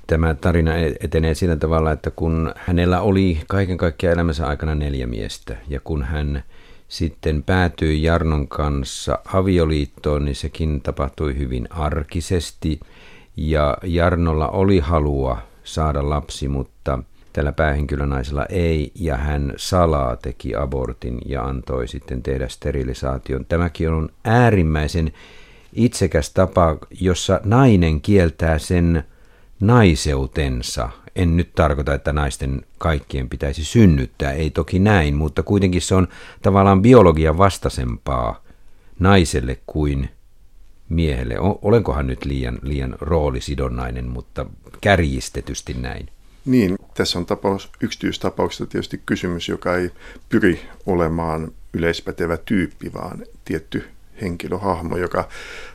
Tämä 0.10 0.34
tarina 0.34 0.78
e- 0.78 0.96
etenee 1.00 1.34
sillä 1.34 1.56
tavalla, 1.56 1.92
että 1.92 2.12
kun 2.12 2.52
hänellä 2.56 3.02
oli 3.02 3.42
kaiken 3.48 3.78
kaikkiaan 3.78 4.14
elämänsä 4.14 4.48
aikana 4.48 4.76
neljä 4.76 5.08
miestä 5.08 5.58
ja 5.68 5.80
kun 5.80 6.04
hän 6.04 6.44
sitten 6.88 7.44
päätyi 7.44 8.04
Jarnon 8.04 8.48
kanssa 8.48 9.20
avioliittoon, 9.34 10.26
niin 10.26 10.36
sekin 10.36 10.82
tapahtui 10.82 11.38
hyvin 11.38 11.68
arkisesti 11.70 12.80
ja 13.38 13.78
Jarnolla 13.84 14.48
oli 14.48 14.80
halua 14.80 15.38
saada 15.64 16.10
lapsi, 16.10 16.48
mutta 16.48 17.00
tällä 17.34 17.52
päähenkilönaisella 17.52 18.46
ei, 18.46 18.92
ja 18.96 19.18
hän 19.18 19.54
salaa 19.58 20.16
teki 20.16 20.56
abortin 20.56 21.18
ja 21.26 21.44
antoi 21.44 21.88
sitten 21.88 22.24
tehdä 22.24 22.48
sterilisaation. 22.48 23.46
Tämäkin 23.46 23.90
on 23.90 24.10
äärimmäisen 24.26 25.12
itsekäs 25.74 26.34
tapa, 26.34 26.78
jossa 27.00 27.42
nainen 27.44 28.02
kieltää 28.02 28.60
sen 28.60 29.04
naiseutensa. 29.60 30.90
En 31.16 31.38
nyt 31.38 31.56
tarkoita, 31.56 31.94
että 31.94 32.14
naisten 32.14 32.66
kaikkien 32.78 33.30
pitäisi 33.30 33.64
synnyttää, 33.64 34.32
ei 34.32 34.50
toki 34.50 34.80
näin, 34.80 35.16
mutta 35.16 35.44
kuitenkin 35.44 35.82
se 35.82 35.96
on 35.96 36.08
tavallaan 36.42 36.82
biologian 36.82 37.38
vastaisempaa 37.38 38.44
naiselle 39.00 39.60
kuin 39.68 40.10
miehelle. 40.90 41.36
Olenkohan 41.40 42.08
nyt 42.08 42.26
liian, 42.26 42.60
liian 42.62 42.96
roolisidonnainen, 43.02 44.06
mutta 44.06 44.46
kärjistetysti 44.82 45.74
näin. 45.74 46.08
Niin, 46.46 46.78
tässä 46.94 47.20
on 47.20 47.26
tapaus, 47.26 47.70
yksityistapauksesta 47.82 48.66
tietysti 48.66 49.02
kysymys, 49.06 49.50
joka 49.50 49.76
ei 49.76 49.92
pyri 50.30 50.62
olemaan 50.86 51.52
yleispätevä 51.74 52.38
tyyppi, 52.38 52.94
vaan 52.94 53.26
tietty 53.46 53.88
henkilöhahmo, 54.22 54.98
joka 54.98 55.30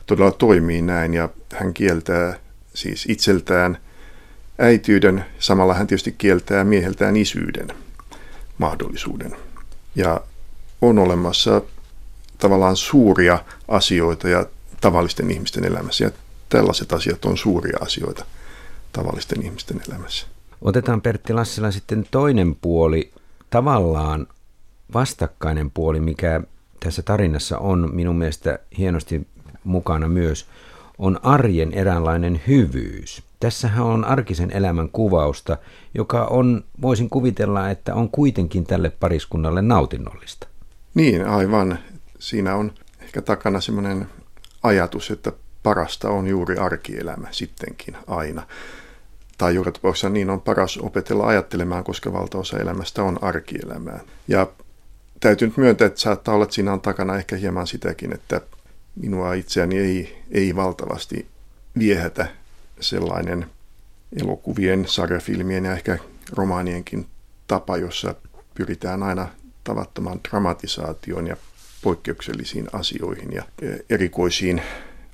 todella 0.05 0.31
toimii 0.31 0.81
näin 0.81 1.13
ja 1.13 1.29
hän 1.53 1.73
kieltää 1.73 2.44
siis 2.75 3.05
itseltään 3.09 3.77
äityyden, 4.59 5.25
samalla 5.39 5.73
hän 5.73 5.87
tietysti 5.87 6.15
kieltää 6.17 6.63
mieheltään 6.63 7.15
isyyden 7.15 7.67
mahdollisuuden. 8.57 9.35
Ja 9.95 10.21
on 10.81 10.99
olemassa 10.99 11.61
tavallaan 12.37 12.75
suuria 12.75 13.39
asioita 13.67 14.29
ja 14.29 14.45
tavallisten 14.81 15.31
ihmisten 15.31 15.65
elämässä. 15.65 16.03
Ja 16.03 16.11
tällaiset 16.49 16.93
asiat 16.93 17.25
on 17.25 17.37
suuria 17.37 17.77
asioita 17.81 18.25
tavallisten 18.91 19.45
ihmisten 19.45 19.81
elämässä. 19.89 20.27
Otetaan 20.61 21.01
Pertti 21.01 21.33
Lassila 21.33 21.71
sitten 21.71 22.07
toinen 22.11 22.55
puoli, 22.55 23.11
tavallaan 23.49 24.27
vastakkainen 24.93 25.71
puoli, 25.71 25.99
mikä 25.99 26.41
tässä 26.79 27.01
tarinassa 27.01 27.57
on 27.57 27.89
minun 27.93 28.15
mielestä 28.15 28.59
hienosti 28.77 29.27
mukana 29.63 30.07
myös, 30.07 30.45
on 30.97 31.19
arjen 31.23 31.73
eräänlainen 31.73 32.41
hyvyys. 32.47 33.23
Tässähän 33.39 33.85
on 33.85 34.05
arkisen 34.05 34.51
elämän 34.51 34.89
kuvausta, 34.89 35.57
joka 35.93 36.25
on, 36.25 36.63
voisin 36.81 37.09
kuvitella, 37.09 37.69
että 37.69 37.95
on 37.95 38.09
kuitenkin 38.09 38.65
tälle 38.65 38.89
pariskunnalle 38.89 39.61
nautinnollista. 39.61 40.47
Niin, 40.93 41.25
aivan. 41.27 41.79
Siinä 42.19 42.55
on 42.55 42.71
ehkä 43.01 43.21
takana 43.21 43.61
semmoinen 43.61 44.07
ajatus, 44.63 45.11
että 45.11 45.31
parasta 45.63 46.09
on 46.09 46.27
juuri 46.27 46.57
arkielämä 46.57 47.27
sittenkin 47.31 47.97
aina. 48.07 48.47
Tai 49.37 49.55
joka 49.55 49.71
tapauksessa 49.71 50.09
niin 50.09 50.29
on 50.29 50.41
paras 50.41 50.77
opetella 50.77 51.27
ajattelemaan, 51.27 51.83
koska 51.83 52.13
valtaosa 52.13 52.57
elämästä 52.57 53.03
on 53.03 53.23
arkielämää. 53.23 53.99
Ja 54.27 54.47
täytyy 55.19 55.47
nyt 55.47 55.57
myöntää, 55.57 55.85
että 55.85 55.99
saattaa 55.99 56.33
olla, 56.33 56.43
että 56.43 56.55
siinä 56.55 56.73
on 56.73 56.81
takana 56.81 57.17
ehkä 57.17 57.35
hieman 57.35 57.67
sitäkin, 57.67 58.13
että 58.13 58.41
minua 58.95 59.33
itseäni 59.33 59.77
ei, 59.77 60.23
ei 60.31 60.55
valtavasti 60.55 61.27
viehätä 61.79 62.27
sellainen 62.79 63.45
elokuvien, 64.21 64.85
sarjafilmien 64.87 65.65
ja 65.65 65.71
ehkä 65.71 65.97
romaanienkin 66.31 67.07
tapa, 67.47 67.77
jossa 67.77 68.15
pyritään 68.53 69.03
aina 69.03 69.27
tavattoman 69.63 70.19
dramatisaation 70.29 71.27
ja 71.27 71.37
poikkeuksellisiin 71.81 72.67
asioihin 72.73 73.33
ja 73.33 73.43
erikoisiin 73.89 74.61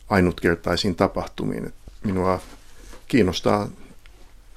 ainutkertaisiin 0.09 0.95
tapahtumiin. 0.95 1.73
Minua 2.03 2.39
kiinnostaa 3.07 3.69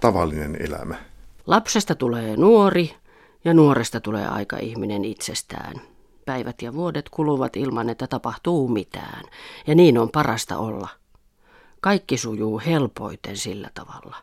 tavallinen 0.01 0.57
elämä. 0.61 0.95
Lapsesta 1.47 1.95
tulee 1.95 2.37
nuori 2.37 2.95
ja 3.45 3.55
nuoresta 3.55 4.01
tulee 4.01 4.27
aika 4.27 4.59
ihminen 4.59 5.05
itsestään. 5.05 5.81
Päivät 6.27 6.63
ja 6.63 6.75
vuodet 6.75 7.09
kuluvat 7.09 7.57
ilman, 7.57 7.91
että 7.91 8.07
tapahtuu 8.07 8.69
mitään. 8.69 9.25
Ja 9.67 9.75
niin 9.75 9.99
on 9.99 10.11
parasta 10.11 10.59
olla. 10.59 10.89
Kaikki 11.81 12.17
sujuu 12.17 12.61
helpoiten 12.67 13.37
sillä 13.37 13.71
tavalla. 13.75 14.17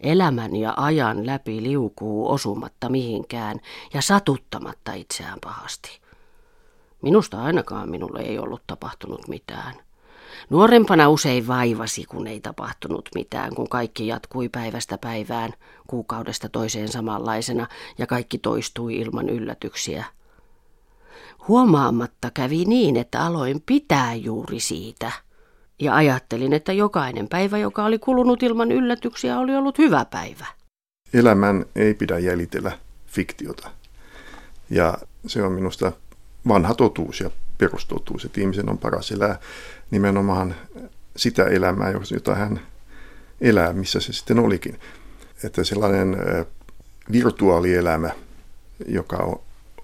Elämän 0.00 0.56
ja 0.56 0.74
ajan 0.76 1.26
läpi 1.26 1.62
liukuu 1.62 2.30
osumatta 2.30 2.88
mihinkään 2.88 3.60
ja 3.94 4.02
satuttamatta 4.02 4.92
itseään 4.92 5.38
pahasti. 5.44 6.00
Minusta 7.02 7.42
ainakaan 7.42 7.90
minulle 7.90 8.20
ei 8.20 8.38
ollut 8.38 8.62
tapahtunut 8.66 9.28
mitään. 9.28 9.74
Nuorempana 10.50 11.08
usein 11.08 11.46
vaivasi, 11.46 12.04
kun 12.04 12.26
ei 12.26 12.40
tapahtunut 12.40 13.08
mitään, 13.14 13.54
kun 13.54 13.68
kaikki 13.68 14.06
jatkui 14.06 14.48
päivästä 14.48 14.98
päivään, 14.98 15.52
kuukaudesta 15.86 16.48
toiseen 16.48 16.88
samanlaisena 16.88 17.66
ja 17.98 18.06
kaikki 18.06 18.38
toistui 18.38 18.96
ilman 18.96 19.28
yllätyksiä. 19.28 20.04
Huomaamatta 21.48 22.30
kävi 22.30 22.64
niin, 22.64 22.96
että 22.96 23.24
aloin 23.24 23.62
pitää 23.66 24.14
juuri 24.14 24.60
siitä. 24.60 25.12
Ja 25.80 25.94
ajattelin, 25.94 26.52
että 26.52 26.72
jokainen 26.72 27.28
päivä, 27.28 27.58
joka 27.58 27.84
oli 27.84 27.98
kulunut 27.98 28.42
ilman 28.42 28.72
yllätyksiä, 28.72 29.38
oli 29.38 29.56
ollut 29.56 29.78
hyvä 29.78 30.04
päivä. 30.04 30.46
Elämän 31.14 31.64
ei 31.76 31.94
pidä 31.94 32.18
jäljitellä 32.18 32.72
fiktiota. 33.06 33.70
Ja 34.70 34.98
se 35.26 35.42
on 35.42 35.52
minusta 35.52 35.92
vanha 36.48 36.74
totuus 36.74 37.20
ja 37.20 37.30
perustotuus, 37.58 38.24
että 38.24 38.40
ihmisen 38.40 38.70
on 38.70 38.78
paras 38.78 39.10
elää 39.10 39.38
nimenomaan 39.90 40.54
sitä 41.16 41.44
elämää, 41.44 41.92
jota 42.10 42.34
hän 42.34 42.60
elää, 43.40 43.72
missä 43.72 44.00
se 44.00 44.12
sitten 44.12 44.38
olikin. 44.38 44.80
Että 45.44 45.64
sellainen 45.64 46.16
virtuaalielämä, 47.12 48.10
joka 48.88 49.16
on 49.16 49.40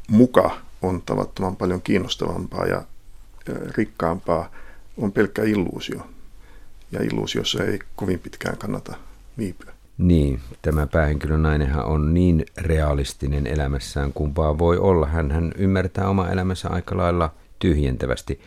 muka 0.09 0.57
on 0.83 1.03
tavattoman 1.07 1.57
paljon 1.57 1.83
kiinnostavampaa 1.83 2.67
ja 2.67 2.83
rikkaampaa, 3.77 4.51
on 4.97 5.13
pelkkä 5.13 5.43
illuusio. 5.43 6.07
Ja 6.93 7.03
illuusiossa 7.03 7.65
ei 7.65 7.79
kovin 7.97 8.19
pitkään 8.19 8.57
kannata 8.59 8.97
viipyä. 9.39 9.73
Niin, 9.99 10.41
tämä 10.63 10.87
päähenkilön 10.87 11.43
nainenhan 11.43 11.85
on 11.85 12.15
niin 12.15 12.45
realistinen 12.57 13.47
elämässään 13.47 14.13
kuin 14.13 14.37
vaan 14.37 14.59
voi 14.59 14.79
olla. 14.79 15.07
Hän, 15.07 15.53
ymmärtää 15.57 16.09
oma 16.09 16.29
elämänsä 16.29 16.69
aika 16.69 16.97
lailla 16.97 17.35
tyhjentävästi. 17.59 18.41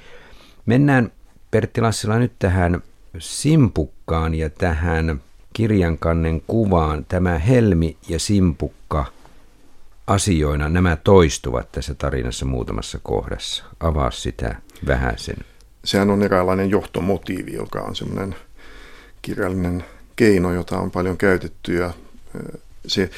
Mennään 0.65 1.11
Pertti 1.51 1.81
Lassila 1.81 2.19
nyt 2.19 2.33
tähän 2.39 2.83
simpukkaan 3.17 4.35
ja 4.35 4.49
tähän 4.49 5.21
kirjankannen 5.53 6.41
kuvaan. 6.47 7.05
Tämä 7.09 7.37
helmi 7.39 7.97
ja 8.07 8.19
simpukka 8.19 9.05
asioina, 10.07 10.69
nämä 10.69 10.95
toistuvat 10.95 11.71
tässä 11.71 11.93
tarinassa 11.93 12.45
muutamassa 12.45 12.99
kohdassa. 13.03 13.63
Avaa 13.79 14.11
sitä 14.11 14.55
vähän 14.87 15.17
sen. 15.17 15.37
Sehän 15.85 16.09
on 16.09 16.23
eräänlainen 16.23 16.69
johtomotiivi, 16.69 17.53
joka 17.53 17.79
on 17.79 17.95
semmoinen 17.95 18.35
kirjallinen 19.21 19.85
keino, 20.15 20.53
jota 20.53 20.79
on 20.79 20.91
paljon 20.91 21.17
käytetty 21.17 21.73
ja 21.73 21.93
se 22.87 23.09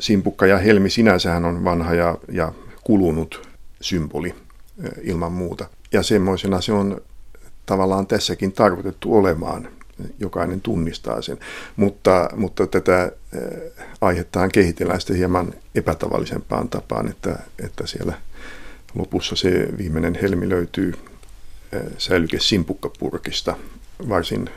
simpukka 0.00 0.46
ja 0.46 0.58
helmi 0.58 0.90
sinänsähän 0.90 1.44
on 1.44 1.64
vanha 1.64 1.94
ja, 1.94 2.18
ja 2.32 2.52
kulunut 2.84 3.48
symboli 3.80 4.34
ilman 5.02 5.32
muuta. 5.32 5.68
Ja 5.92 6.02
semmoisena 6.02 6.60
se 6.60 6.72
on 6.72 7.00
tavallaan 7.66 8.06
tässäkin 8.06 8.52
tarkoitettu 8.52 9.16
olemaan. 9.16 9.68
Jokainen 10.18 10.60
tunnistaa 10.60 11.22
sen. 11.22 11.38
Mutta, 11.76 12.28
mutta 12.36 12.66
tätä 12.66 13.12
aihettaan 14.00 14.50
kehitellään 14.52 15.00
sitten 15.00 15.16
hieman 15.16 15.54
epätavallisempaan 15.74 16.68
tapaan, 16.68 17.08
että, 17.08 17.38
että 17.64 17.86
siellä 17.86 18.12
lopussa 18.94 19.36
se 19.36 19.68
viimeinen 19.78 20.18
helmi 20.22 20.48
löytyy 20.48 20.94
säilyke 21.98 22.40
simpukkapurkista 22.40 23.56
varsin 24.08 24.50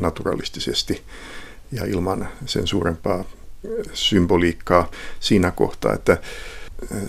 naturalistisesti 0.00 1.02
ja 1.72 1.84
ilman 1.84 2.28
sen 2.46 2.66
suurempaa 2.66 3.24
symboliikkaa 3.92 4.90
siinä 5.20 5.50
kohtaa, 5.50 5.94
että 5.94 6.16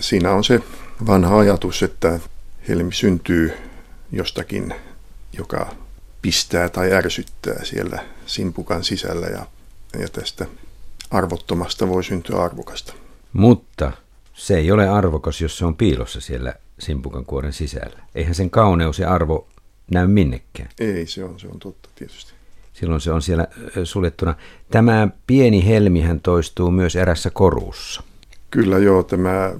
siinä 0.00 0.32
on 0.32 0.44
se 0.44 0.60
vanha 1.06 1.38
ajatus, 1.38 1.82
että 1.82 2.20
helmi 2.68 2.92
syntyy 2.92 3.52
jostakin, 4.12 4.74
joka 5.32 5.74
pistää 6.22 6.68
tai 6.68 6.92
ärsyttää 6.92 7.64
siellä 7.64 8.04
simpukan 8.26 8.84
sisällä 8.84 9.26
ja, 9.26 9.46
ja 9.98 10.08
tästä 10.08 10.46
arvottomasta 11.10 11.88
voi 11.88 12.04
syntyä 12.04 12.42
arvokasta. 12.42 12.92
Mutta 13.32 13.92
se 14.34 14.56
ei 14.56 14.72
ole 14.72 14.88
arvokas, 14.88 15.40
jos 15.40 15.58
se 15.58 15.64
on 15.64 15.76
piilossa 15.76 16.20
siellä 16.20 16.54
simpukan 16.78 17.24
kuoren 17.24 17.52
sisällä. 17.52 18.02
Eihän 18.14 18.34
sen 18.34 18.50
kauneus 18.50 18.98
ja 18.98 19.14
arvo 19.14 19.48
näy 19.90 20.06
minnekään. 20.06 20.68
Ei, 20.78 21.06
se 21.06 21.24
on, 21.24 21.40
se 21.40 21.48
on 21.48 21.58
totta 21.58 21.88
tietysti. 21.94 22.32
Silloin 22.72 23.00
se 23.00 23.12
on 23.12 23.22
siellä 23.22 23.46
suljettuna. 23.84 24.34
Tämä 24.70 25.08
pieni 25.26 25.66
helmihän 25.66 26.20
toistuu 26.20 26.70
myös 26.70 26.96
erässä 26.96 27.30
korussa. 27.30 28.02
Kyllä 28.50 28.78
joo, 28.78 29.02
tämä 29.02 29.52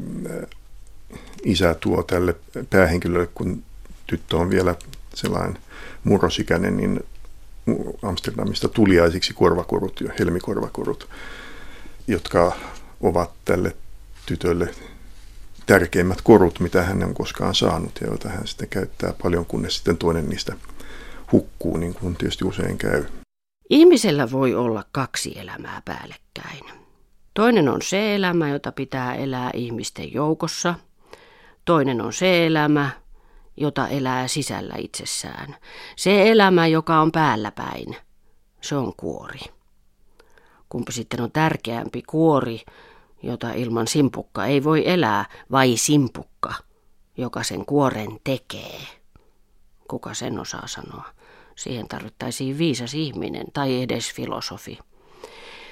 isä 1.45 1.75
tuo 1.75 2.03
tälle 2.03 2.37
päähenkilölle, 2.71 3.29
kun 3.35 3.63
tyttö 4.07 4.37
on 4.37 4.51
vielä 4.51 4.75
sellainen 5.15 5.59
murrosikäinen, 6.05 6.77
niin 6.77 7.01
Amsterdamista 8.03 8.69
tuliaisiksi 8.69 9.35
korvakorut, 9.35 10.01
helmikorvakorut, 10.19 11.09
jotka 12.07 12.57
ovat 13.01 13.31
tälle 13.45 13.77
tytölle 14.27 14.75
tärkeimmät 15.67 16.21
korut, 16.23 16.61
mitä 16.61 16.83
hän 16.83 17.05
on 17.05 17.15
koskaan 17.15 17.55
saanut 17.55 17.99
ja 18.01 18.07
joita 18.07 18.29
hän 18.29 18.47
sitten 18.47 18.69
käyttää 18.69 19.15
paljon, 19.23 19.47
kunnes 19.47 19.77
sitten 19.77 19.99
toinen 19.99 20.29
niistä 20.29 20.57
hukkuu, 21.33 21.77
niin 21.77 21.95
kuin 21.95 22.17
tietysti 22.17 22.45
usein 22.45 22.79
käy. 22.79 23.05
Ihmisellä 23.71 24.31
voi 24.31 24.55
olla 24.55 24.85
kaksi 24.93 25.39
elämää 25.39 25.83
päällekkäin. 25.85 26.65
Toinen 27.35 27.69
on 27.69 27.83
se 27.83 28.15
elämä, 28.15 28.49
jota 28.49 28.73
pitää 28.73 29.15
elää 29.15 29.51
ihmisten 29.55 30.15
joukossa. 30.15 30.75
Toinen 31.65 32.01
on 32.01 32.13
se 32.13 32.47
elämä, 32.47 32.91
jota 33.61 33.89
elää 33.89 34.29
sisällä 34.29 34.75
itsessään. 34.79 35.57
Se 35.97 36.31
elämä, 36.31 36.67
joka 36.67 37.01
on 37.01 37.13
päälläpäin, 37.13 37.97
se 38.61 38.77
on 38.77 38.93
kuori. 38.97 39.41
Kumpi 40.69 40.93
sitten 40.93 41.21
on 41.21 41.33
tärkeämpi 41.33 42.03
kuori, 42.03 42.61
jota 43.23 43.53
ilman 43.53 43.87
simpukka 43.87 44.47
ei 44.47 44.65
voi 44.65 44.89
elää, 44.89 45.25
vai 45.51 45.77
simpukka, 45.77 46.55
joka 47.17 47.43
sen 47.43 47.67
kuoren 47.67 48.21
tekee? 48.25 48.81
Kuka 49.89 50.15
sen 50.15 50.39
osaa 50.39 50.67
sanoa? 50.67 51.05
Siihen 51.57 51.89
tarvittaisiin 51.89 52.59
viisas 52.59 52.95
ihminen 52.95 53.47
tai 53.53 53.83
edes 53.83 54.13
filosofi. 54.15 54.79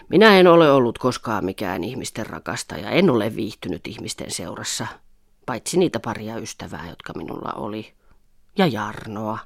Minä 0.09 0.39
en 0.39 0.47
ole 0.47 0.73
ollut 0.73 0.99
koskaan 0.99 1.45
mikään 1.45 1.85
ihmisten 1.85 2.27
rakastaja, 2.27 2.91
en 2.91 3.11
ole 3.11 3.37
viihtynyt 3.37 3.87
ihmisten 3.87 4.31
seurassa, 4.31 4.87
paitsi 5.49 5.79
niitä 5.79 6.01
paria 6.01 6.37
ystävää, 6.37 6.89
jotka 6.89 7.13
minulla 7.17 7.53
oli, 7.53 7.93
ja 8.57 8.67
Jarnoa. 8.67 9.39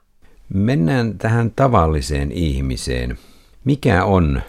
Mennään 0.54 1.18
tähän 1.18 1.50
tavalliseen 1.50 2.32
ihmiseen. 2.32 3.18
Mikä 3.64 4.04
on 4.04 4.42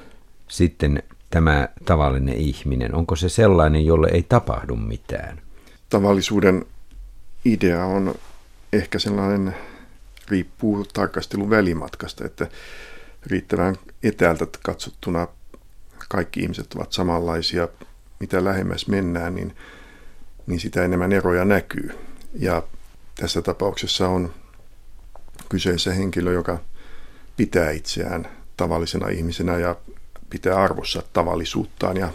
sitten 0.47 1.03
tämä 1.29 1.69
tavallinen 1.85 2.35
ihminen? 2.35 2.95
Onko 2.95 3.15
se 3.15 3.29
sellainen, 3.29 3.85
jolle 3.85 4.07
ei 4.11 4.23
tapahdu 4.23 4.75
mitään? 4.75 5.41
Tavallisuuden 5.89 6.65
idea 7.45 7.85
on 7.85 8.15
ehkä 8.73 8.99
sellainen, 8.99 9.55
riippuu 10.27 10.85
tarkastelun 10.93 11.49
välimatkasta, 11.49 12.25
että 12.25 12.47
riittävän 13.25 13.75
etäältä 14.03 14.45
katsottuna 14.63 15.27
kaikki 16.09 16.39
ihmiset 16.39 16.73
ovat 16.73 16.93
samanlaisia. 16.93 17.67
Mitä 18.19 18.43
lähemmäs 18.43 18.87
mennään, 18.87 19.35
niin, 19.35 19.55
niin 20.47 20.59
sitä 20.59 20.85
enemmän 20.85 21.13
eroja 21.13 21.45
näkyy. 21.45 21.99
Ja 22.39 22.63
tässä 23.15 23.41
tapauksessa 23.41 24.07
on 24.07 24.33
kyseessä 25.49 25.93
henkilö, 25.93 26.33
joka 26.33 26.59
pitää 27.37 27.71
itseään 27.71 28.27
tavallisena 28.57 29.09
ihmisenä 29.09 29.57
ja 29.57 29.75
pitää 30.29 30.63
arvossa 30.63 31.03
tavallisuuttaan 31.13 31.97
ja 31.97 32.09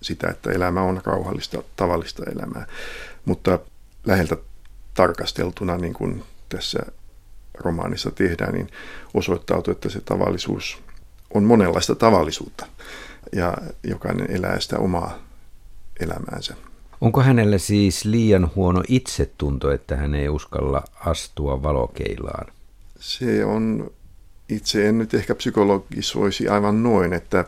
sitä, 0.00 0.28
että 0.28 0.50
elämä 0.50 0.82
on 0.82 1.00
rauhallista, 1.04 1.62
tavallista 1.76 2.22
elämää. 2.36 2.66
Mutta 3.24 3.58
läheltä 4.06 4.36
tarkasteltuna, 4.94 5.78
niin 5.78 5.94
kuin 5.94 6.24
tässä 6.48 6.78
romaanissa 7.54 8.10
tehdään, 8.10 8.54
niin 8.54 8.68
osoittautuu, 9.14 9.72
että 9.72 9.88
se 9.88 10.00
tavallisuus 10.00 10.82
on 11.34 11.44
monenlaista 11.44 11.94
tavallisuutta 11.94 12.66
ja 13.32 13.56
jokainen 13.84 14.30
elää 14.30 14.60
sitä 14.60 14.78
omaa 14.78 15.18
elämäänsä. 16.00 16.54
Onko 17.02 17.22
hänelle 17.22 17.58
siis 17.58 18.04
liian 18.04 18.50
huono 18.56 18.82
itsetunto, 18.88 19.70
että 19.70 19.96
hän 19.96 20.14
ei 20.14 20.28
uskalla 20.28 20.84
astua 21.00 21.62
valokeilaan? 21.62 22.46
Se 23.00 23.44
on, 23.44 23.90
itse 24.48 24.88
en 24.88 24.98
nyt 24.98 25.14
ehkä 25.14 25.34
psykologisoisi 25.34 26.48
aivan 26.48 26.82
noin, 26.82 27.12
että 27.12 27.44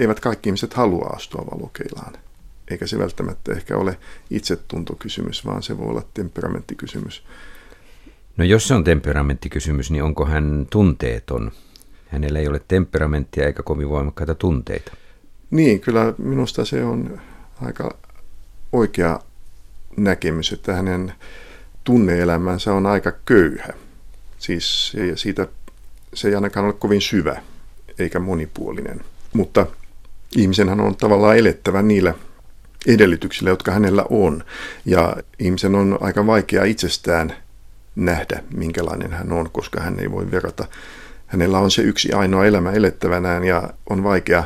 eivät 0.00 0.20
kaikki 0.20 0.48
ihmiset 0.48 0.74
halua 0.74 1.06
astua 1.06 1.46
valokeilaan. 1.52 2.12
Eikä 2.70 2.86
se 2.86 2.98
välttämättä 2.98 3.52
ehkä 3.52 3.76
ole 3.76 3.98
itsetuntokysymys, 4.30 5.46
vaan 5.46 5.62
se 5.62 5.78
voi 5.78 5.88
olla 5.88 6.04
temperamenttikysymys. 6.14 7.24
No 8.36 8.44
jos 8.44 8.68
se 8.68 8.74
on 8.74 8.84
temperamenttikysymys, 8.84 9.90
niin 9.90 10.02
onko 10.02 10.26
hän 10.26 10.66
tunteeton? 10.70 11.50
Hänellä 12.08 12.38
ei 12.38 12.48
ole 12.48 12.60
temperamenttia 12.68 13.46
eikä 13.46 13.62
kovin 13.62 13.88
voimakkaita 13.88 14.34
tunteita. 14.34 14.92
Niin, 15.50 15.80
kyllä 15.80 16.14
minusta 16.18 16.64
se 16.64 16.84
on 16.84 17.20
aika 17.60 17.98
oikea 18.72 19.20
näkemys, 19.96 20.52
että 20.52 20.74
hänen 20.74 21.12
tunneelämänsä 21.84 22.74
on 22.74 22.86
aika 22.86 23.12
köyhä. 23.24 23.72
Siis 24.38 24.92
siitä, 25.14 25.46
se 26.14 26.28
ei 26.28 26.34
ainakaan 26.34 26.66
ole 26.66 26.72
kovin 26.72 27.00
syvä 27.00 27.42
eikä 27.98 28.18
monipuolinen. 28.18 29.00
Mutta 29.32 29.66
ihmisenhän 30.36 30.80
on 30.80 30.96
tavallaan 30.96 31.36
elettävä 31.36 31.82
niillä 31.82 32.14
edellytyksillä, 32.86 33.50
jotka 33.50 33.72
hänellä 33.72 34.04
on. 34.10 34.44
Ja 34.84 35.16
ihmisen 35.38 35.74
on 35.74 35.98
aika 36.00 36.26
vaikea 36.26 36.64
itsestään 36.64 37.36
nähdä, 37.96 38.42
minkälainen 38.54 39.12
hän 39.12 39.32
on, 39.32 39.50
koska 39.50 39.80
hän 39.80 40.00
ei 40.00 40.10
voi 40.10 40.30
verrata. 40.30 40.64
Hänellä 41.26 41.58
on 41.58 41.70
se 41.70 41.82
yksi 41.82 42.12
ainoa 42.12 42.46
elämä 42.46 42.72
elettävänään 42.72 43.44
ja 43.44 43.70
on 43.90 44.04
vaikea 44.04 44.44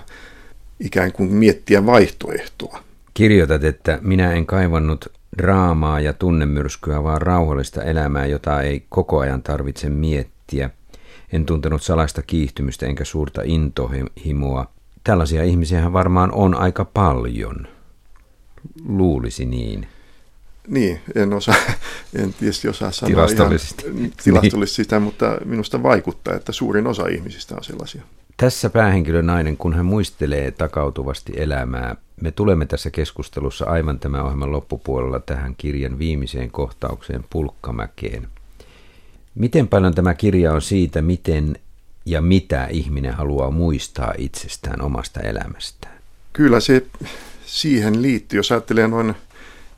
ikään 0.80 1.12
kuin 1.12 1.32
miettiä 1.32 1.86
vaihtoehtoa. 1.86 2.85
Kirjoitat, 3.16 3.64
että 3.64 3.98
minä 4.02 4.32
en 4.32 4.46
kaivannut 4.46 5.06
draamaa 5.38 6.00
ja 6.00 6.12
tunnemyrskyä, 6.12 7.02
vaan 7.02 7.22
rauhallista 7.22 7.82
elämää, 7.82 8.26
jota 8.26 8.62
ei 8.62 8.86
koko 8.88 9.18
ajan 9.18 9.42
tarvitse 9.42 9.88
miettiä. 9.88 10.70
En 11.32 11.46
tuntenut 11.46 11.82
salaista 11.82 12.22
kiihtymystä 12.22 12.86
enkä 12.86 13.04
suurta 13.04 13.42
intohimoa. 13.44 14.72
Tällaisia 15.04 15.44
ihmisiä 15.44 15.92
varmaan 15.92 16.32
on 16.32 16.54
aika 16.54 16.84
paljon. 16.84 17.68
Luulisi 18.88 19.44
niin. 19.44 19.86
Niin, 20.68 21.00
en, 21.14 21.32
osaa, 21.32 21.54
en 22.22 22.34
tietysti 22.34 22.68
osaa 22.68 22.90
sanoa 22.90 23.10
tilastollisesti, 23.10 23.84
ihan 23.86 24.12
tilastollisesti 24.24 24.80
niin. 24.80 24.84
sitä, 24.84 25.00
mutta 25.00 25.38
minusta 25.44 25.82
vaikuttaa, 25.82 26.34
että 26.34 26.52
suurin 26.52 26.86
osa 26.86 27.06
ihmisistä 27.06 27.54
on 27.56 27.64
sellaisia. 27.64 28.02
Tässä 28.36 28.70
päähenkilö 28.70 29.22
nainen, 29.22 29.56
kun 29.56 29.74
hän 29.74 29.86
muistelee 29.86 30.50
takautuvasti 30.50 31.32
elämää, 31.36 31.96
me 32.20 32.30
tulemme 32.30 32.66
tässä 32.66 32.90
keskustelussa 32.90 33.64
aivan 33.64 33.98
tämän 33.98 34.22
ohjelman 34.22 34.52
loppupuolella 34.52 35.20
tähän 35.20 35.54
kirjan 35.58 35.98
viimeiseen 35.98 36.50
kohtaukseen 36.50 37.24
Pulkkamäkeen. 37.30 38.28
Miten 39.34 39.68
paljon 39.68 39.94
tämä 39.94 40.14
kirja 40.14 40.52
on 40.52 40.62
siitä, 40.62 41.02
miten 41.02 41.56
ja 42.06 42.22
mitä 42.22 42.66
ihminen 42.66 43.14
haluaa 43.14 43.50
muistaa 43.50 44.14
itsestään 44.18 44.82
omasta 44.82 45.20
elämästään? 45.20 45.98
Kyllä 46.32 46.60
se 46.60 46.86
siihen 47.46 48.02
liittyy. 48.02 48.38
Jos 48.38 48.52
ajattelee 48.52 48.88
noin 48.88 49.14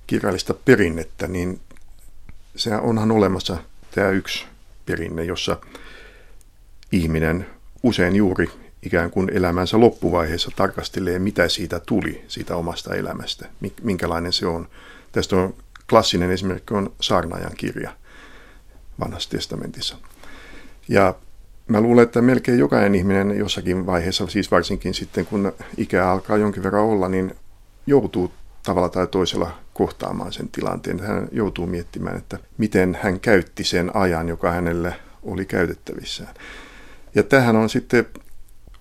kirjallista 0.06 0.54
perinnettä, 0.54 1.28
niin 1.28 1.60
se 2.56 2.76
onhan 2.76 3.10
olemassa 3.10 3.58
tämä 3.94 4.10
yksi 4.10 4.44
perinne, 4.86 5.24
jossa 5.24 5.56
ihminen 6.92 7.46
usein 7.82 8.16
juuri 8.16 8.50
ikään 8.82 9.10
kuin 9.10 9.30
elämänsä 9.32 9.80
loppuvaiheessa 9.80 10.50
tarkastelee, 10.56 11.18
mitä 11.18 11.48
siitä 11.48 11.80
tuli, 11.80 12.24
siitä 12.28 12.56
omasta 12.56 12.94
elämästä, 12.94 13.48
minkälainen 13.82 14.32
se 14.32 14.46
on. 14.46 14.68
Tästä 15.12 15.36
on 15.36 15.54
klassinen 15.90 16.30
esimerkki 16.30 16.74
on 16.74 16.92
Saarnajan 17.00 17.56
kirja 17.56 17.92
vanhassa 19.00 19.30
testamentissa. 19.30 19.96
Ja 20.88 21.14
mä 21.68 21.80
luulen, 21.80 22.02
että 22.02 22.22
melkein 22.22 22.58
jokainen 22.58 22.94
ihminen 22.94 23.38
jossakin 23.38 23.86
vaiheessa, 23.86 24.26
siis 24.26 24.50
varsinkin 24.50 24.94
sitten 24.94 25.26
kun 25.26 25.52
ikä 25.76 26.10
alkaa 26.10 26.36
jonkin 26.36 26.62
verran 26.62 26.84
olla, 26.84 27.08
niin 27.08 27.34
joutuu 27.86 28.32
tavalla 28.62 28.88
tai 28.88 29.06
toisella 29.06 29.58
kohtaamaan 29.74 30.32
sen 30.32 30.48
tilanteen. 30.48 31.00
Hän 31.00 31.28
joutuu 31.32 31.66
miettimään, 31.66 32.16
että 32.16 32.38
miten 32.58 32.98
hän 33.02 33.20
käytti 33.20 33.64
sen 33.64 33.96
ajan, 33.96 34.28
joka 34.28 34.50
hänelle 34.50 34.94
oli 35.22 35.44
käytettävissään. 35.44 36.34
Ja 37.14 37.22
tähän 37.22 37.56
on 37.56 37.70
sitten, 37.70 38.06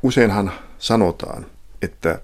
useinhan 0.03 0.51
sanotaan, 0.79 1.45
että, 1.81 2.21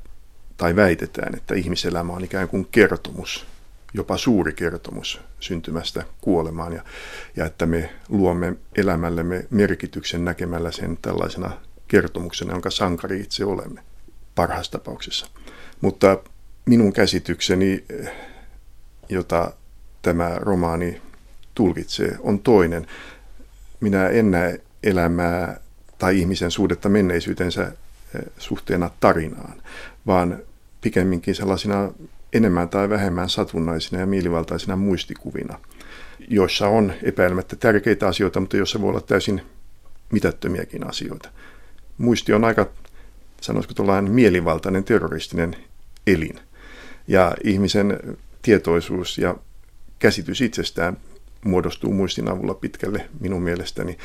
tai 0.58 0.76
väitetään, 0.76 1.36
että 1.36 1.56
ihmiselämä 1.56 2.14
on 2.14 2.24
ikään 2.24 2.50
kuin 2.50 2.68
kertomus, 2.72 3.46
jopa 3.94 4.18
suuri 4.18 4.54
kertomus 4.54 5.22
syntymästä 5.40 6.04
kuolemaan, 6.22 6.74
ja, 6.74 6.84
ja 7.36 7.46
että 7.46 7.66
me 7.66 7.90
luomme 8.10 8.56
elämällemme 8.76 9.46
merkityksen 9.50 10.26
näkemällä 10.26 10.72
sen 10.72 10.98
tällaisena 11.02 11.52
kertomuksena, 11.88 12.54
jonka 12.54 12.70
sankari 12.70 13.20
itse 13.20 13.46
olemme 13.46 13.84
parhaassa 14.36 14.72
tapauksessa. 14.72 15.28
Mutta 15.82 16.18
minun 16.66 16.94
käsitykseni, 16.94 17.84
jota 19.10 19.54
tämä 20.02 20.36
romaani 20.36 21.02
tulkitsee, 21.56 22.18
on 22.20 22.40
toinen. 22.40 22.88
Minä 23.80 24.08
en 24.08 24.32
näe 24.32 24.62
elämää 24.84 25.60
tai 26.04 26.20
ihmisen 26.20 26.52
suhdetta 26.52 26.90
menneisyytensä 26.90 27.64
eh, 27.64 28.22
suhteena 28.38 28.90
tarinaan, 29.00 29.54
vaan 30.08 30.40
pikemminkin 30.82 31.36
sellaisina 31.36 31.92
enemmän 32.34 32.70
tai 32.70 32.90
vähemmän 32.90 33.30
satunnaisina 33.30 34.00
ja 34.00 34.06
mielivaltaisina 34.06 34.76
muistikuvina, 34.76 35.60
joissa 36.28 36.68
on 36.68 36.94
epäilemättä 37.04 37.56
tärkeitä 37.56 38.08
asioita, 38.08 38.40
mutta 38.40 38.58
joissa 38.58 38.82
voi 38.82 38.90
olla 38.90 39.02
täysin 39.02 39.42
mitättömiäkin 40.12 40.88
asioita. 40.88 41.30
Muisti 41.98 42.34
on 42.34 42.44
aika, 42.44 42.68
sanoisiko 43.42 43.74
tuollainen 43.74 44.12
mielivaltainen 44.12 44.84
terroristinen 44.84 45.56
elin. 46.08 46.40
Ja 47.08 47.36
ihmisen 47.44 48.18
tietoisuus 48.42 49.18
ja 49.18 49.36
käsitys 50.00 50.42
itsestään 50.42 50.98
muodostuu 51.46 51.94
muistin 51.94 52.30
avulla 52.30 52.54
pitkälle 52.54 53.10
minun 53.20 53.42
mielestäni 53.42 53.98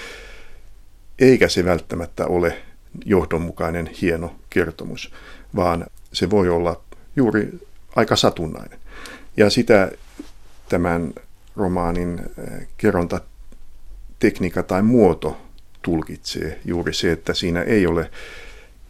eikä 1.19 1.49
se 1.49 1.65
välttämättä 1.65 2.27
ole 2.27 2.63
johdonmukainen 3.05 3.91
hieno 4.03 4.35
kertomus, 4.51 5.13
vaan 5.57 5.87
se 6.13 6.31
voi 6.31 6.49
olla 6.49 6.81
juuri 7.17 7.69
aika 7.97 8.17
satunnainen. 8.17 8.79
Ja 9.37 9.51
sitä 9.51 9.91
tämän 10.69 11.13
romaanin 11.57 12.19
eh, 12.19 12.69
kerronta 12.77 13.21
tekniikka 14.19 14.63
tai 14.63 14.83
muoto 14.83 15.37
tulkitsee 15.83 16.61
juuri 16.65 16.95
se, 16.95 17.13
että 17.13 17.35
siinä 17.35 17.63
ei 17.63 17.87
ole 17.87 18.11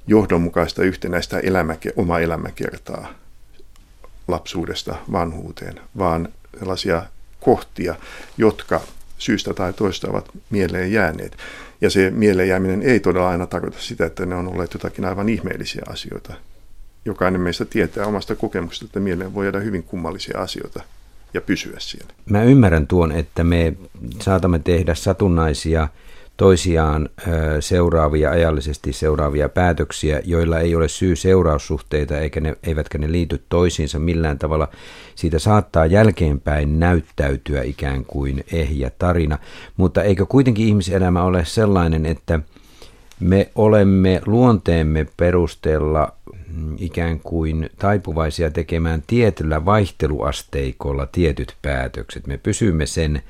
johdonmukaista 0.07 0.83
yhtenäistä 0.83 1.39
elämäke- 1.39 1.93
oma 1.97 2.19
elämäkertaa 2.19 3.15
lapsuudesta 4.29 4.97
vanhuuteen, 5.13 5.81
vaan 5.99 6.29
sellaisia 6.59 7.03
kohtia, 7.41 7.95
jotka 8.39 8.81
syystä 9.19 9.55
tai 9.55 9.73
toista 9.73 10.11
ovat 10.11 10.29
mieleen 10.51 10.93
jääneet. 10.93 11.37
Ja 11.81 11.91
se 11.91 12.11
mieleen 12.11 12.49
jääminen 12.49 12.83
ei 12.83 13.01
todella 13.01 13.29
aina 13.29 13.47
tarkoita 13.47 13.79
sitä, 13.81 14.07
että 14.07 14.27
ne 14.27 14.35
on 14.35 14.49
olleet 14.49 14.75
jotakin 14.75 15.05
aivan 15.05 15.29
ihmeellisiä 15.29 15.83
asioita. 15.89 16.35
Jokainen 17.05 17.41
meistä 17.41 17.65
tietää 17.65 18.07
omasta 18.07 18.35
kokemuksesta, 18.35 18.85
että 18.85 19.01
mieleen 19.01 19.35
voi 19.35 19.47
jäädä 19.47 19.61
hyvin 19.61 19.83
kummallisia 19.83 20.39
asioita 20.39 20.83
ja 21.35 21.41
pysyä 21.41 21.77
siellä. 21.79 22.13
Mä 22.31 22.43
ymmärrän 22.43 22.87
tuon, 22.87 23.13
että 23.13 23.45
me 23.45 23.73
saatamme 24.21 24.59
tehdä 24.59 24.95
satunnaisia 24.95 25.89
toisiaan 26.39 27.09
seuraavia, 27.61 28.31
ajallisesti 28.31 28.93
seuraavia 28.93 29.49
päätöksiä, 29.49 30.21
joilla 30.25 30.59
ei 30.59 30.75
ole 30.75 30.89
syy-seuraussuhteita 30.89 32.19
eikä 32.19 32.41
ne, 32.41 32.57
eivätkä 32.63 32.99
ne 32.99 33.13
liity 33.13 33.43
toisiinsa 33.49 33.99
millään 33.99 34.39
tavalla. 34.39 34.69
Siitä 35.15 35.39
saattaa 35.39 35.87
jälkeenpäin 35.87 36.81
näyttäytyä 36.81 37.63
ikään 37.63 38.05
kuin 38.05 38.45
ehjä 38.53 38.91
tarina, 38.99 39.39
mutta 39.77 40.03
eikö 40.03 40.27
kuitenkin 40.27 40.69
ihmiselämä 40.69 41.23
ole 41.23 41.45
sellainen, 41.45 42.07
että 42.07 42.41
me 43.21 43.51
olemme 43.55 44.21
luonteemme 44.27 45.07
perusteella 45.17 46.13
mm, 46.55 46.77
ikään 46.79 47.21
kuin 47.21 47.71
taipuvaisia 47.79 48.51
tekemään 48.51 49.03
tietyllä 49.07 49.65
vaihteluasteikolla 49.65 51.07
tietyt 51.13 51.57
päätökset. 51.63 52.27
Me 52.27 52.39
pysymme 52.39 52.87
sen 52.87 53.23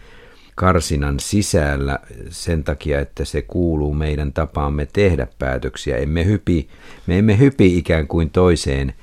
karsinan 0.58 1.20
sisällä 1.20 1.98
sen 2.30 2.64
takia, 2.64 3.00
että 3.00 3.24
se 3.24 3.42
kuuluu 3.42 3.94
meidän 3.94 4.32
tapaamme 4.32 4.86
tehdä 4.92 5.26
päätöksiä. 5.38 5.96
Emme 5.96 6.24
hypi, 6.24 6.68
me 7.06 7.18
emme 7.18 7.38
hypi 7.38 7.78
ikään 7.78 8.08
kuin 8.08 8.30
toiseen 8.30 8.94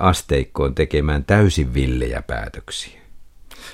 asteikkoon 0.00 0.74
tekemään 0.74 1.24
täysin 1.24 1.74
villejä 1.74 2.22
päätöksiä. 2.22 3.00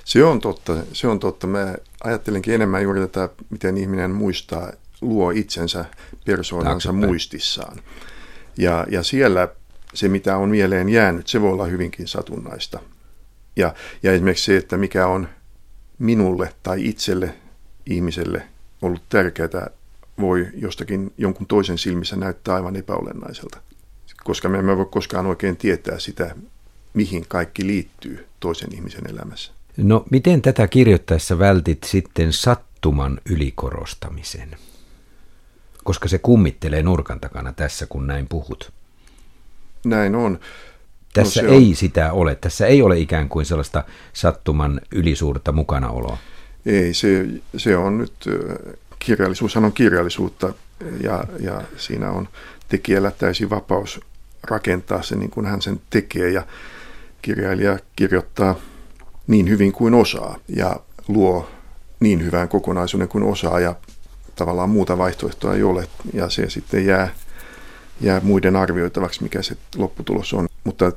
Se 0.04 0.24
on 0.24 0.40
totta. 0.40 0.76
Se 0.92 1.09
on 1.09 1.20
totta. 1.20 1.46
Mä 1.46 1.74
ajattelenkin 2.04 2.54
enemmän 2.54 2.83
juuri 2.83 3.00
tätä, 3.00 3.28
miten 3.50 3.76
ihminen 3.76 4.11
muistaa, 4.11 4.72
luo 5.00 5.30
itsensä 5.30 5.85
persoonansa 6.24 6.88
Taaksepäin. 6.88 7.11
muistissaan. 7.11 7.76
Ja, 8.56 8.87
ja 8.90 9.02
siellä 9.02 9.48
se, 9.94 10.09
mitä 10.09 10.37
on 10.37 10.48
mieleen 10.48 10.88
jäänyt, 10.88 11.26
se 11.26 11.40
voi 11.40 11.52
olla 11.52 11.66
hyvinkin 11.66 12.09
satunnaista. 12.09 12.80
Ja, 13.56 13.74
ja 14.02 14.12
esimerkiksi 14.12 14.44
se, 14.44 14.56
että 14.56 14.76
mikä 14.76 15.06
on 15.06 15.28
minulle 16.00 16.54
tai 16.62 16.88
itselle 16.88 17.34
ihmiselle 17.86 18.42
ollut 18.82 19.02
tärkeää, 19.08 19.70
voi 20.20 20.48
jostakin 20.54 21.12
jonkun 21.18 21.46
toisen 21.46 21.78
silmissä 21.78 22.16
näyttää 22.16 22.54
aivan 22.54 22.76
epäolennaiselta. 22.76 23.58
Koska 24.24 24.48
me 24.48 24.58
emme 24.58 24.76
voi 24.76 24.86
koskaan 24.86 25.26
oikein 25.26 25.56
tietää 25.56 25.98
sitä, 25.98 26.34
mihin 26.94 27.24
kaikki 27.28 27.66
liittyy 27.66 28.26
toisen 28.40 28.74
ihmisen 28.74 29.10
elämässä. 29.10 29.52
No 29.76 30.04
miten 30.10 30.42
tätä 30.42 30.68
kirjoittaessa 30.68 31.38
vältit 31.38 31.84
sitten 31.84 32.32
sattuman 32.32 33.20
ylikorostamisen? 33.30 34.56
Koska 35.84 36.08
se 36.08 36.18
kummittelee 36.18 36.82
nurkan 36.82 37.20
takana 37.20 37.52
tässä, 37.52 37.86
kun 37.86 38.06
näin 38.06 38.26
puhut. 38.28 38.72
Näin 39.84 40.14
on. 40.14 40.40
Tässä 41.12 41.42
no, 41.42 41.53
ei 41.53 41.68
on... 41.68 41.75
sitä 41.75 42.12
ole. 42.12 42.35
Tässä 42.35 42.66
ei 42.66 42.83
ole 42.83 42.99
ikään 42.99 43.29
kuin 43.29 43.46
sellaista 43.46 43.85
sattuman 44.12 44.81
ylisuurta 44.92 45.53
mukanaoloa. 45.53 46.18
Ei, 46.66 46.94
se, 46.94 47.27
se 47.57 47.77
on 47.77 47.99
nyt, 47.99 48.12
kirjallisuus 48.99 49.57
on 49.57 49.73
kirjallisuutta 49.73 50.53
ja, 51.03 51.25
ja 51.40 51.62
siinä 51.77 52.11
on 52.11 52.29
tekijällä 52.68 53.11
täysin 53.11 53.51
vapaus 53.51 54.01
rakentaa 54.42 55.03
se 55.03 55.16
niin 55.16 55.31
kuin 55.31 55.46
hän 55.46 55.62
sen 55.62 55.81
tekee 55.90 56.31
ja 56.31 56.42
kirjailija 57.23 57.79
kirjoittaa 57.96 58.55
niin 59.27 59.49
hyvin 59.49 59.73
kuin 59.73 59.94
osaa 59.94 60.38
ja 60.49 60.77
luo 61.09 61.51
niin 62.01 62.25
hyvän 62.25 62.49
kokonaisuuden 62.49 63.09
kuin 63.09 63.25
osaa 63.25 63.61
ja 63.61 63.75
tavallaan 64.37 64.70
muuta 64.70 64.99
vaihtoehtoa 64.99 65.55
ei 65.55 65.62
ole 65.62 65.88
ja 66.14 66.31
se 66.31 66.51
sitten 66.51 66.87
jää, 66.87 67.09
jää 68.00 68.20
muiden 68.20 68.56
arvioitavaksi, 68.56 69.22
mikä 69.22 69.42
se 69.42 69.56
lopputulos 69.76 70.34
on. 70.34 70.48
Mutta 70.64 70.92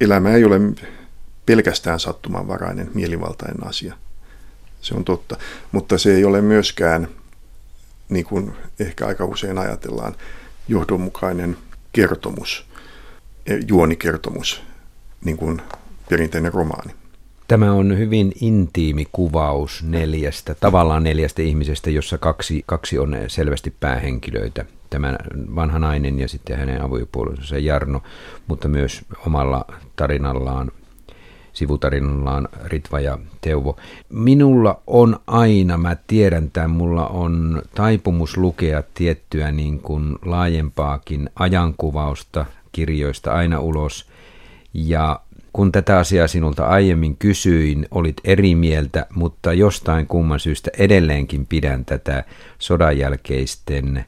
elämä 0.00 0.30
ei 0.30 0.44
ole 0.44 0.60
pelkästään 1.46 2.00
sattumanvarainen, 2.00 2.90
mielivaltainen 2.94 3.66
asia. 3.66 3.94
Se 4.80 4.94
on 4.94 5.04
totta. 5.04 5.36
Mutta 5.72 5.98
se 5.98 6.14
ei 6.14 6.24
ole 6.24 6.40
myöskään, 6.40 7.08
niin 8.08 8.24
kuin 8.24 8.52
ehkä 8.80 9.06
aika 9.06 9.24
usein 9.24 9.58
ajatellaan, 9.58 10.14
johdonmukainen 10.68 11.56
kertomus, 11.92 12.66
juonikertomus, 13.68 14.62
niin 15.24 15.36
kuin 15.36 15.62
perinteinen 16.10 16.52
romaani. 16.52 16.94
Tämä 17.48 17.72
on 17.72 17.98
hyvin 17.98 18.32
intiimi 18.40 19.06
kuvaus 19.12 19.82
neljästä, 19.82 20.54
tavallaan 20.54 21.02
neljästä 21.02 21.42
ihmisestä, 21.42 21.90
jossa 21.90 22.18
kaksi, 22.18 22.62
kaksi 22.66 22.98
on 22.98 23.16
selvästi 23.28 23.74
päähenkilöitä. 23.80 24.64
Tämä 24.90 25.18
vanha 25.54 25.78
nainen 25.78 26.18
ja 26.18 26.28
sitten 26.28 26.58
hänen 26.58 26.82
avopuolisonsa 26.82 27.58
Jarno, 27.58 28.02
mutta 28.46 28.68
myös 28.68 29.04
omalla 29.26 29.64
tarinallaan, 29.96 30.70
sivutarinallaan 31.52 32.48
Ritva 32.64 33.00
ja 33.00 33.18
Teuvo. 33.40 33.76
Minulla 34.08 34.82
on 34.86 35.18
aina, 35.26 35.76
mä 35.76 35.96
tiedän 36.06 36.50
tämän, 36.50 36.70
mulla 36.70 37.06
on 37.06 37.62
taipumus 37.74 38.36
lukea 38.36 38.82
tiettyä 38.94 39.52
niin 39.52 39.80
kuin 39.80 40.16
laajempaakin 40.24 41.30
ajankuvausta 41.34 42.46
kirjoista 42.72 43.32
aina 43.32 43.60
ulos. 43.60 44.08
Ja 44.74 45.20
kun 45.54 45.72
tätä 45.72 45.98
asiaa 45.98 46.28
sinulta 46.28 46.66
aiemmin 46.66 47.16
kysyin, 47.16 47.86
olit 47.90 48.16
eri 48.24 48.54
mieltä, 48.54 49.06
mutta 49.14 49.52
jostain 49.52 50.06
kumman 50.06 50.40
syystä 50.40 50.70
edelleenkin 50.78 51.46
pidän 51.46 51.84
tätä 51.84 52.24
sodan 52.58 52.98
jälkeisten 52.98 54.04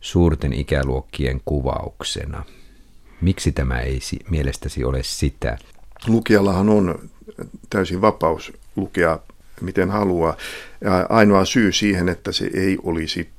suurten 0.00 0.52
ikäluokkien 0.52 1.40
kuvauksena. 1.44 2.44
Miksi 3.20 3.52
tämä 3.52 3.80
ei 3.80 3.98
mielestäsi 4.30 4.84
ole 4.84 5.02
sitä? 5.02 5.58
Lukijallahan 6.06 6.68
on 6.68 7.10
täysin 7.70 8.00
vapaus 8.00 8.52
lukea 8.76 9.18
miten 9.60 9.90
haluaa. 9.90 10.36
Ja 10.80 11.06
ainoa 11.08 11.44
syy 11.44 11.72
siihen, 11.72 12.08
että 12.08 12.32
se 12.32 12.50
ei 12.54 12.78
olisi 12.82 13.30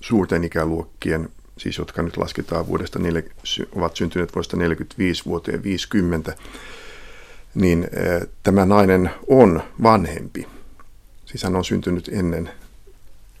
suurten 0.00 0.44
ikäluokkien 0.44 1.28
siis 1.58 1.78
jotka 1.78 2.02
nyt 2.02 2.16
lasketaan 2.16 2.66
vuodesta, 2.66 2.98
ovat 3.72 3.96
syntyneet 3.96 4.34
vuodesta 4.34 4.56
45 4.56 5.24
vuoteen 5.24 5.62
50, 5.62 6.36
niin 7.54 7.88
tämä 8.42 8.64
nainen 8.64 9.10
on 9.26 9.62
vanhempi. 9.82 10.46
Siis 11.24 11.42
hän 11.42 11.56
on 11.56 11.64
syntynyt 11.64 12.10
ennen 12.12 12.50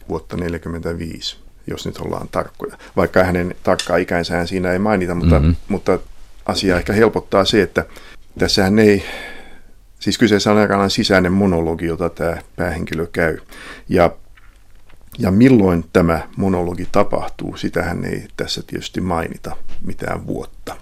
vuotta 0.08 0.36
45, 0.36 1.36
jos 1.66 1.86
nyt 1.86 1.98
ollaan 1.98 2.28
tarkkoja. 2.28 2.78
Vaikka 2.96 3.24
hänen 3.24 3.54
tarkkaa 3.62 3.96
ikänsään 3.96 4.48
siinä 4.48 4.72
ei 4.72 4.78
mainita, 4.78 5.14
mutta, 5.14 5.38
mm-hmm. 5.38 5.56
mutta 5.68 5.98
asia 6.46 6.76
ehkä 6.76 6.92
helpottaa 6.92 7.44
se, 7.44 7.62
että 7.62 7.86
tässähän 8.38 8.78
ei, 8.78 9.04
siis 9.98 10.18
kyseessä 10.18 10.52
on 10.52 10.58
aikanaan 10.58 10.90
sisäinen 10.90 11.32
monologi, 11.32 11.86
jota 11.86 12.08
tämä 12.10 12.36
päähenkilö 12.56 13.06
käy. 13.12 13.38
Ja 13.88 14.10
ja 15.18 15.30
milloin 15.30 15.84
tämä 15.92 16.28
monologi 16.36 16.88
tapahtuu, 16.92 17.56
sitähän 17.56 18.04
ei 18.04 18.28
tässä 18.36 18.62
tietysti 18.66 19.00
mainita 19.00 19.56
mitään 19.86 20.26
vuotta. 20.26 20.76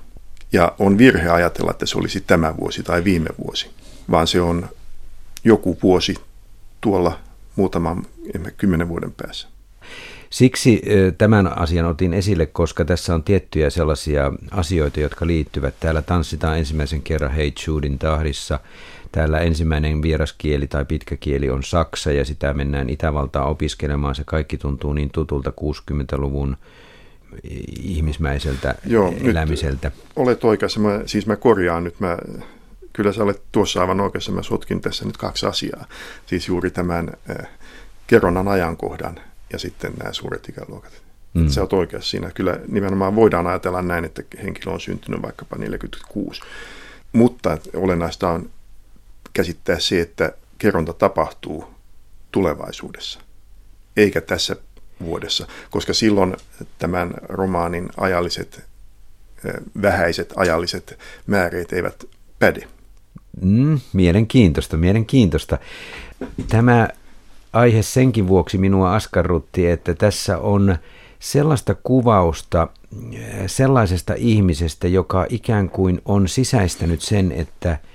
Ja 0.53 0.75
on 0.79 0.99
virhe 0.99 1.29
ajatella, 1.29 1.70
että 1.70 1.87
se 1.87 1.99
olisi 1.99 2.20
tämä 2.20 2.57
vuosi 2.57 2.83
tai 2.83 3.05
viime 3.05 3.29
vuosi, 3.44 3.70
vaan 4.11 4.27
se 4.27 4.40
on 4.40 4.68
joku 5.44 5.79
vuosi 5.83 6.14
tuolla 6.81 7.18
muutaman 7.57 8.07
kymmenen 8.57 8.88
vuoden 8.88 9.12
päässä. 9.12 9.49
Siksi 10.31 10.83
tämän 11.18 11.59
asian 11.59 11.87
otin 11.87 12.14
esille, 12.14 12.46
koska 12.46 12.85
tässä 12.85 13.14
on 13.14 13.22
tiettyjä 13.22 13.70
sellaisia 13.70 14.33
asioita, 14.51 15.01
jotka 15.01 15.27
liittyvät. 15.27 15.75
Täällä 15.81 16.03
tanssitaan 16.03 16.59
ensimmäisen 16.59 17.03
kerran 17.03 17.31
Hey 17.33 17.53
Judin 17.66 17.99
tahdissa 17.99 18.61
Täällä 19.12 19.38
ensimmäinen 19.40 20.03
vieraskieli 20.03 20.66
tai 20.66 20.85
pitkä 20.85 21.16
kieli 21.16 21.51
on 21.51 21.62
saksa 21.62 22.12
ja 22.12 22.25
sitä 22.25 22.55
mennään 22.55 22.90
Itävaltaan 22.90 23.49
opiskelemaan. 23.49 24.14
Se 24.14 24.23
kaikki 24.25 24.59
tuntuu 24.59 24.92
niin 24.92 25.11
tutulta 25.11 25.53
60-luvun 25.61 26.57
ihmismäiseltä 27.83 28.75
Joo, 28.87 29.14
elämiseltä. 29.25 29.90
olet 30.16 30.45
oikeassa. 30.45 30.81
Mä, 30.81 31.01
siis 31.07 31.27
mä 31.27 31.37
korjaan 31.37 31.85
nyt. 31.85 32.01
Mä, 32.01 32.19
kyllä 32.92 33.12
sä 33.12 33.23
olet 33.23 33.42
tuossa 33.53 33.81
aivan 33.81 34.01
oikeassa. 34.01 34.33
Mä 34.33 34.42
sotkin 34.42 34.81
tässä 34.81 35.05
nyt 35.05 35.16
kaksi 35.16 35.47
asiaa. 35.47 35.85
Siis 36.27 36.49
juuri 36.49 36.71
tämän 36.71 37.11
äh, 37.31 37.49
kerronnan 38.07 38.49
ajankohdan 38.49 39.21
ja 39.53 39.59
sitten 39.59 39.92
nämä 39.99 40.12
suuret 40.12 40.49
ikäluokat. 40.49 41.03
Mm. 41.35 41.49
Sä 41.49 41.61
oot 41.61 41.73
oikeassa 41.73 42.11
siinä. 42.11 42.31
Kyllä 42.31 42.61
nimenomaan 42.69 43.16
voidaan 43.16 43.47
ajatella 43.47 43.83
näin, 43.83 44.05
että 44.05 44.23
henkilö 44.42 44.73
on 44.73 44.81
syntynyt 44.81 45.23
vaikkapa 45.23 45.57
46. 45.57 46.40
Mutta 47.12 47.59
olennaista 47.75 48.31
on 48.31 48.51
käsittää 49.37 49.79
se, 49.79 50.01
että 50.01 50.33
kerronta 50.59 50.92
tapahtuu 50.92 51.64
tulevaisuudessa, 52.33 53.20
eikä 53.96 54.20
tässä 54.20 54.57
vuodessa, 55.01 55.46
koska 55.70 55.94
silloin 55.94 56.37
tämän 56.79 57.14
romaanin 57.22 57.88
ajalliset, 57.96 58.64
vähäiset 59.83 60.33
ajalliset 60.37 60.99
määreet 61.27 61.72
eivät 61.72 62.05
päde. 62.38 62.68
Mm, 63.40 63.81
mielenkiintoista, 63.92 64.77
mielenkiintoista. 64.77 65.59
Tämä 66.49 66.88
aihe 67.53 67.83
senkin 67.83 68.29
vuoksi 68.29 68.59
minua 68.59 68.94
askarrutti, 68.94 69.66
että 69.66 69.94
tässä 69.94 70.38
on 70.38 70.77
sellaista 71.18 71.75
kuvausta 71.83 72.68
sellaisesta 73.46 74.14
ihmisestä, 74.16 74.88
joka 74.88 75.27
ikään 75.29 75.70
kuin 75.70 76.03
on 76.05 76.29
sisäistänyt 76.29 77.01
sen, 77.01 77.33
että– 77.33 77.79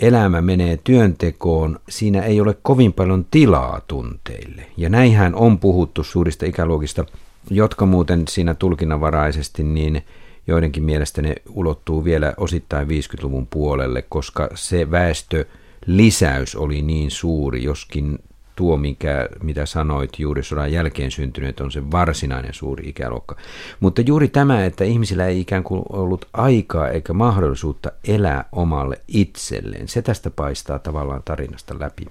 elämä 0.00 0.42
menee 0.42 0.78
työntekoon, 0.84 1.80
siinä 1.88 2.22
ei 2.22 2.40
ole 2.40 2.56
kovin 2.62 2.92
paljon 2.92 3.26
tilaa 3.30 3.80
tunteille. 3.88 4.66
Ja 4.76 4.88
näinhän 4.88 5.34
on 5.34 5.58
puhuttu 5.58 6.04
suurista 6.04 6.46
ikäluokista, 6.46 7.04
jotka 7.50 7.86
muuten 7.86 8.24
siinä 8.28 8.54
tulkinnanvaraisesti 8.54 9.62
niin 9.62 10.02
joidenkin 10.46 10.82
mielestä 10.82 11.22
ne 11.22 11.34
ulottuu 11.48 12.04
vielä 12.04 12.34
osittain 12.36 12.88
50-luvun 12.88 13.46
puolelle, 13.46 14.02
koska 14.02 14.48
se 14.54 14.90
väestö 14.90 15.44
lisäys 15.86 16.56
oli 16.56 16.82
niin 16.82 17.10
suuri, 17.10 17.64
joskin 17.64 18.18
tuo, 18.60 18.76
mikä, 18.76 19.28
mitä 19.42 19.66
sanoit, 19.66 20.18
juuri 20.18 20.42
sodan 20.42 20.72
jälkeen 20.72 21.10
syntyneet, 21.10 21.60
on 21.60 21.72
se 21.72 21.90
varsinainen 21.90 22.54
suuri 22.54 22.88
ikäluokka. 22.88 23.36
Mutta 23.80 24.00
juuri 24.00 24.28
tämä, 24.28 24.64
että 24.64 24.84
ihmisillä 24.84 25.26
ei 25.26 25.40
ikään 25.40 25.64
kuin 25.64 25.82
ollut 25.88 26.28
aikaa 26.32 26.88
eikä 26.88 27.12
mahdollisuutta 27.12 27.92
elää 28.08 28.44
omalle 28.52 29.00
itselleen, 29.08 29.88
se 29.88 30.02
tästä 30.02 30.30
paistaa 30.30 30.78
tavallaan 30.78 31.22
tarinasta 31.24 31.74
läpi. 31.78 32.06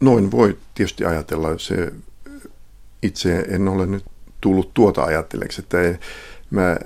noin 0.00 0.30
voi 0.30 0.58
tietysti 0.74 1.04
ajatella. 1.04 1.58
Se, 1.58 1.92
itse 3.02 3.38
en 3.48 3.68
ole 3.68 3.86
nyt 3.86 4.04
tullut 4.40 4.74
tuota 4.74 5.04
ajatteleeksi, 5.04 5.60
että 5.60 5.80
ei, 5.80 5.94
mä, 6.50 6.76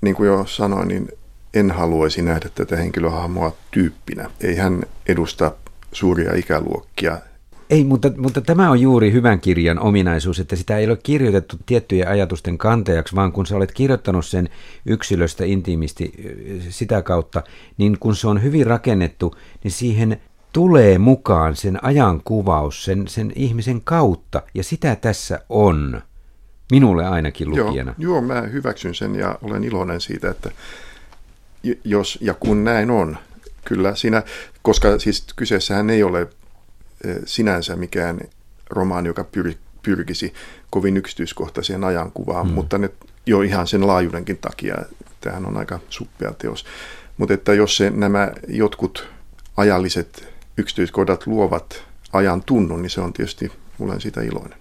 niin 0.00 0.14
kuin 0.14 0.26
jo 0.26 0.46
sanoin, 0.46 0.88
niin 0.88 1.08
en 1.54 1.70
haluaisi 1.70 2.22
nähdä 2.22 2.48
tätä 2.54 2.76
henkilöhahmoa 2.76 3.52
tyyppinä. 3.70 4.30
Ei 4.40 4.56
hän 4.56 4.82
edusta 5.06 5.52
suuria 5.92 6.34
ikäluokkia. 6.34 7.18
Ei, 7.70 7.84
mutta, 7.84 8.10
mutta 8.16 8.40
tämä 8.40 8.70
on 8.70 8.80
juuri 8.80 9.12
hyvän 9.12 9.40
kirjan 9.40 9.78
ominaisuus, 9.78 10.40
että 10.40 10.56
sitä 10.56 10.78
ei 10.78 10.86
ole 10.86 10.98
kirjoitettu 11.02 11.56
tiettyjen 11.66 12.08
ajatusten 12.08 12.58
kantajaksi, 12.58 13.16
vaan 13.16 13.32
kun 13.32 13.46
sä 13.46 13.56
olet 13.56 13.72
kirjoittanut 13.72 14.26
sen 14.26 14.48
yksilöstä 14.86 15.44
intiimisti 15.44 16.12
sitä 16.68 17.02
kautta, 17.02 17.42
niin 17.78 17.98
kun 17.98 18.16
se 18.16 18.28
on 18.28 18.42
hyvin 18.42 18.66
rakennettu, 18.66 19.34
niin 19.64 19.72
siihen 19.72 20.20
tulee 20.52 20.98
mukaan 20.98 21.56
sen 21.56 21.84
ajan 21.84 22.20
kuvaus 22.24 22.84
sen, 22.84 23.08
sen 23.08 23.32
ihmisen 23.34 23.80
kautta, 23.80 24.42
ja 24.54 24.64
sitä 24.64 24.96
tässä 24.96 25.40
on. 25.48 26.02
Minulle 26.70 27.06
ainakin 27.06 27.50
lukijana. 27.50 27.94
Joo, 27.98 28.12
joo, 28.12 28.22
mä 28.22 28.40
hyväksyn 28.40 28.94
sen 28.94 29.14
ja 29.14 29.38
olen 29.42 29.64
iloinen 29.64 30.00
siitä, 30.00 30.30
että 30.30 30.50
jos 31.84 32.18
ja 32.20 32.34
kun 32.34 32.64
näin 32.64 32.90
on, 32.90 33.16
kyllä 33.64 33.94
siinä, 33.94 34.22
koska 34.62 34.98
siis 34.98 35.26
kyseessähän 35.36 35.90
ei 35.90 36.02
ole 36.02 36.28
sinänsä 37.24 37.76
mikään 37.76 38.20
romaani, 38.70 39.08
joka 39.08 39.24
pyr, 39.24 39.52
pyrkisi 39.82 40.34
kovin 40.70 40.96
yksityiskohtaiseen 40.96 41.84
ajankuvaan, 41.84 42.46
mm. 42.46 42.52
mutta 42.52 42.78
ne 42.78 42.90
jo 43.26 43.42
ihan 43.42 43.66
sen 43.66 43.86
laajuudenkin 43.86 44.38
takia, 44.38 44.76
tämähän 45.20 45.46
on 45.46 45.56
aika 45.56 45.78
suppea 45.88 46.32
teos. 46.32 46.64
Mutta 47.16 47.34
että 47.34 47.54
jos 47.54 47.76
se, 47.76 47.90
nämä 47.90 48.32
jotkut 48.48 49.08
ajalliset 49.56 50.28
yksityiskohdat 50.56 51.26
luovat 51.26 51.84
ajan 52.12 52.42
tunnun, 52.42 52.82
niin 52.82 52.90
se 52.90 53.00
on 53.00 53.12
tietysti, 53.12 53.52
olen 53.80 54.00
siitä 54.00 54.20
iloinen 54.22 54.59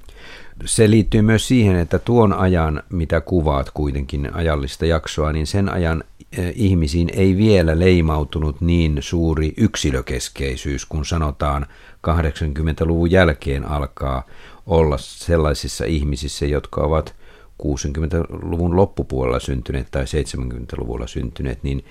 se 0.66 0.90
liittyy 0.90 1.22
myös 1.22 1.48
siihen, 1.48 1.76
että 1.76 2.00
tuon 2.00 2.34
ajan, 2.34 2.84
mitä 2.90 3.22
kuvaat 3.22 3.72
kuitenkin 3.74 4.34
ajallista 4.34 4.86
jaksoa, 4.86 5.32
niin 5.32 5.48
sen 5.48 5.70
ajan 5.70 6.04
eh, 6.38 6.54
ihmisiin 6.56 7.10
ei 7.14 7.38
vielä 7.38 7.80
leimautunut 7.80 8.62
niin 8.62 8.98
suuri 9.00 9.54
yksilökeskeisyys, 9.58 10.86
kun 10.86 11.06
sanotaan 11.06 11.66
80-luvun 12.08 13.12
jälkeen 13.12 13.66
alkaa 13.66 14.24
olla 14.66 14.98
sellaisissa 14.98 15.86
ihmisissä, 15.86 16.46
jotka 16.46 16.82
ovat 16.82 17.16
60-luvun 17.64 18.76
loppupuolella 18.76 19.40
syntyneet 19.40 19.88
tai 19.92 20.04
70-luvulla 20.04 21.08
syntyneet, 21.08 21.64
niin, 21.64 21.86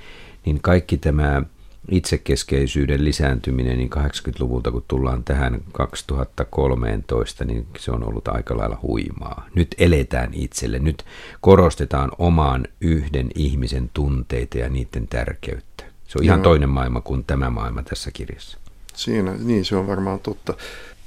niin 0.44 0.60
kaikki 0.62 0.96
tämä 0.96 1.42
itsekeskeisyyden 1.90 3.04
lisääntyminen 3.04 3.78
niin 3.78 3.90
80-luvulta, 3.92 4.70
kun 4.70 4.84
tullaan 4.88 5.24
tähän 5.24 5.60
2013, 5.72 7.44
niin 7.44 7.66
se 7.78 7.90
on 7.90 8.08
ollut 8.08 8.28
aika 8.28 8.56
lailla 8.56 8.78
huimaa. 8.82 9.46
Nyt 9.54 9.74
eletään 9.78 10.34
itselle, 10.34 10.78
nyt 10.78 11.04
korostetaan 11.40 12.10
oman 12.18 12.64
yhden 12.80 13.30
ihmisen 13.34 13.90
tunteita 13.94 14.58
ja 14.58 14.68
niiden 14.68 15.08
tärkeyttä. 15.08 15.84
Se 16.08 16.18
on 16.18 16.24
ihan 16.24 16.38
Joo. 16.38 16.44
toinen 16.44 16.68
maailma 16.68 17.00
kuin 17.00 17.24
tämä 17.24 17.50
maailma 17.50 17.82
tässä 17.82 18.10
kirjassa. 18.10 18.58
Siinä, 18.94 19.34
niin 19.34 19.64
se 19.64 19.76
on 19.76 19.86
varmaan 19.86 20.20
totta. 20.20 20.54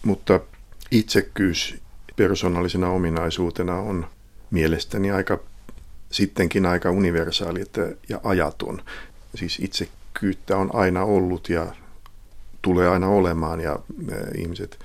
Mutta 0.04 0.39
itsekkyys 0.91 1.78
persoonallisena 2.15 2.89
ominaisuutena 2.89 3.76
on 3.76 4.08
mielestäni 4.52 5.12
aika 5.12 5.39
sittenkin 6.12 6.65
aika 6.65 6.91
universaali 6.91 7.62
että, 7.62 7.82
ja 8.10 8.20
ajaton. 8.24 8.82
Siis 9.36 9.60
itse 9.62 9.88
kyyttä 10.13 10.58
on 10.58 10.76
aina 10.76 11.04
ollut 11.04 11.50
ja 11.50 11.67
tulee 12.62 12.89
aina 12.89 13.08
olemaan 13.08 13.62
ja 13.62 13.80
ihmiset 14.38 14.80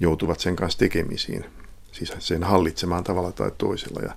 joutuvat 0.00 0.40
sen 0.40 0.56
kanssa 0.56 0.78
tekemisiin, 0.78 1.44
siis 1.92 2.12
sen 2.18 2.42
hallitsemaan 2.42 3.04
tavalla 3.04 3.32
tai 3.32 3.50
toisella. 3.58 4.00
Ja 4.00 4.14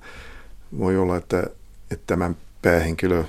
voi 0.78 0.98
olla, 0.98 1.18
että, 1.18 1.44
että 1.92 2.04
tämän 2.08 2.38
päähenkilö 2.62 3.24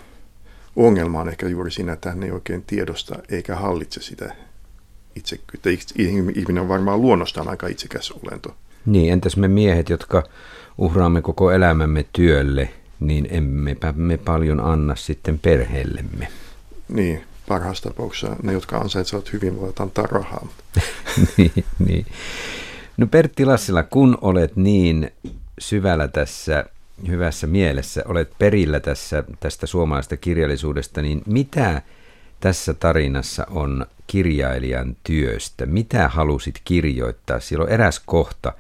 ongelma 0.76 1.20
on 1.20 1.28
ehkä 1.28 1.48
juuri 1.48 1.70
siinä, 1.70 1.92
että 1.92 2.11
hän 2.11 2.22
ei 2.22 2.30
oikein 2.30 2.64
tiedosta 2.66 3.14
eikä 3.28 3.56
hallitse 3.56 4.02
sitä 4.02 4.35
itsekyyttä. 5.16 5.70
Ihminen 6.35 6.62
on 6.62 6.68
varmaan 6.68 7.02
luonnostaan 7.02 7.48
aika 7.48 7.66
itsekäs 7.66 8.11
olento. 8.11 8.56
Niin, 8.87 9.12
entäs 9.12 9.37
me 9.37 9.48
miehet, 9.48 9.88
jotka 9.88 10.22
uhraamme 10.78 11.22
koko 11.22 11.50
elämämme 11.50 12.04
työlle, 12.12 12.68
niin 13.00 13.28
emmepä 13.30 13.94
me 13.96 14.16
paljon 14.16 14.61
anna 14.61 14.96
sitten 14.96 15.38
perheellemme. 15.38 16.28
Niin, 16.88 17.25
parhaassa 17.49 17.88
tapauksessa 17.88 18.37
ne, 18.42 18.53
jotka 18.53 18.79
ansaitsevat 18.79 19.33
hyvin, 19.33 19.61
voivat 19.61 19.81
antaa 19.81 20.07
rahaa. 20.07 20.49
niin, 21.37 21.64
niin. 21.79 22.07
No 22.96 23.07
Pertti 23.07 23.44
Lassila, 23.44 23.83
kun 23.83 24.18
olet 24.20 24.57
niin 24.57 25.11
syvällä 25.59 26.09
tässä 26.09 26.64
hyvässä 27.09 27.46
mielessä, 27.46 28.03
olet 28.07 28.33
perillä 28.38 28.81
tässä, 28.81 29.25
tästä 29.40 29.66
suomalaisesta 29.66 30.16
kirjallisuudesta, 30.16 31.03
niin 31.03 31.22
mitä 31.27 31.83
tässä 32.40 32.75
tarinassa 32.75 33.46
on 33.51 33.87
kirjailijan 34.07 34.96
työstä? 35.05 35.66
Mitä 35.66 36.09
halusit 36.09 36.61
kirjoittaa? 36.64 37.40
Siellä 37.40 37.64
on 37.64 37.70
eräs 37.70 38.03
kohta, 38.07 38.53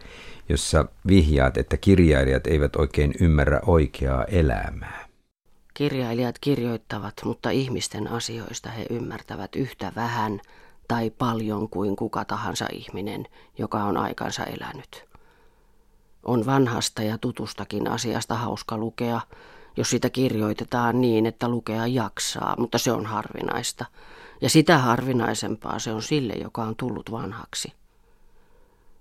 jossa 0.48 0.86
vihjaat, 1.06 1.56
että 1.56 1.76
kirjailijat 1.76 2.46
eivät 2.46 2.76
oikein 2.76 3.14
ymmärrä 3.20 3.60
oikeaa 3.66 4.24
elämää. 4.24 5.05
Kirjailijat 5.76 6.38
kirjoittavat, 6.38 7.14
mutta 7.24 7.50
ihmisten 7.50 8.08
asioista 8.08 8.70
he 8.70 8.86
ymmärtävät 8.90 9.56
yhtä 9.56 9.92
vähän 9.96 10.40
tai 10.88 11.10
paljon 11.10 11.68
kuin 11.68 11.96
kuka 11.96 12.24
tahansa 12.24 12.66
ihminen, 12.72 13.26
joka 13.58 13.84
on 13.84 13.96
aikansa 13.96 14.44
elänyt. 14.44 15.04
On 16.22 16.46
vanhasta 16.46 17.02
ja 17.02 17.18
tutustakin 17.18 17.88
asiasta 17.88 18.34
hauska 18.34 18.76
lukea, 18.76 19.20
jos 19.76 19.90
sitä 19.90 20.10
kirjoitetaan 20.10 21.00
niin, 21.00 21.26
että 21.26 21.48
lukea 21.48 21.86
jaksaa, 21.86 22.54
mutta 22.58 22.78
se 22.78 22.92
on 22.92 23.06
harvinaista. 23.06 23.84
Ja 24.40 24.50
sitä 24.50 24.78
harvinaisempaa 24.78 25.78
se 25.78 25.92
on 25.92 26.02
sille, 26.02 26.32
joka 26.32 26.62
on 26.62 26.76
tullut 26.76 27.10
vanhaksi. 27.10 27.72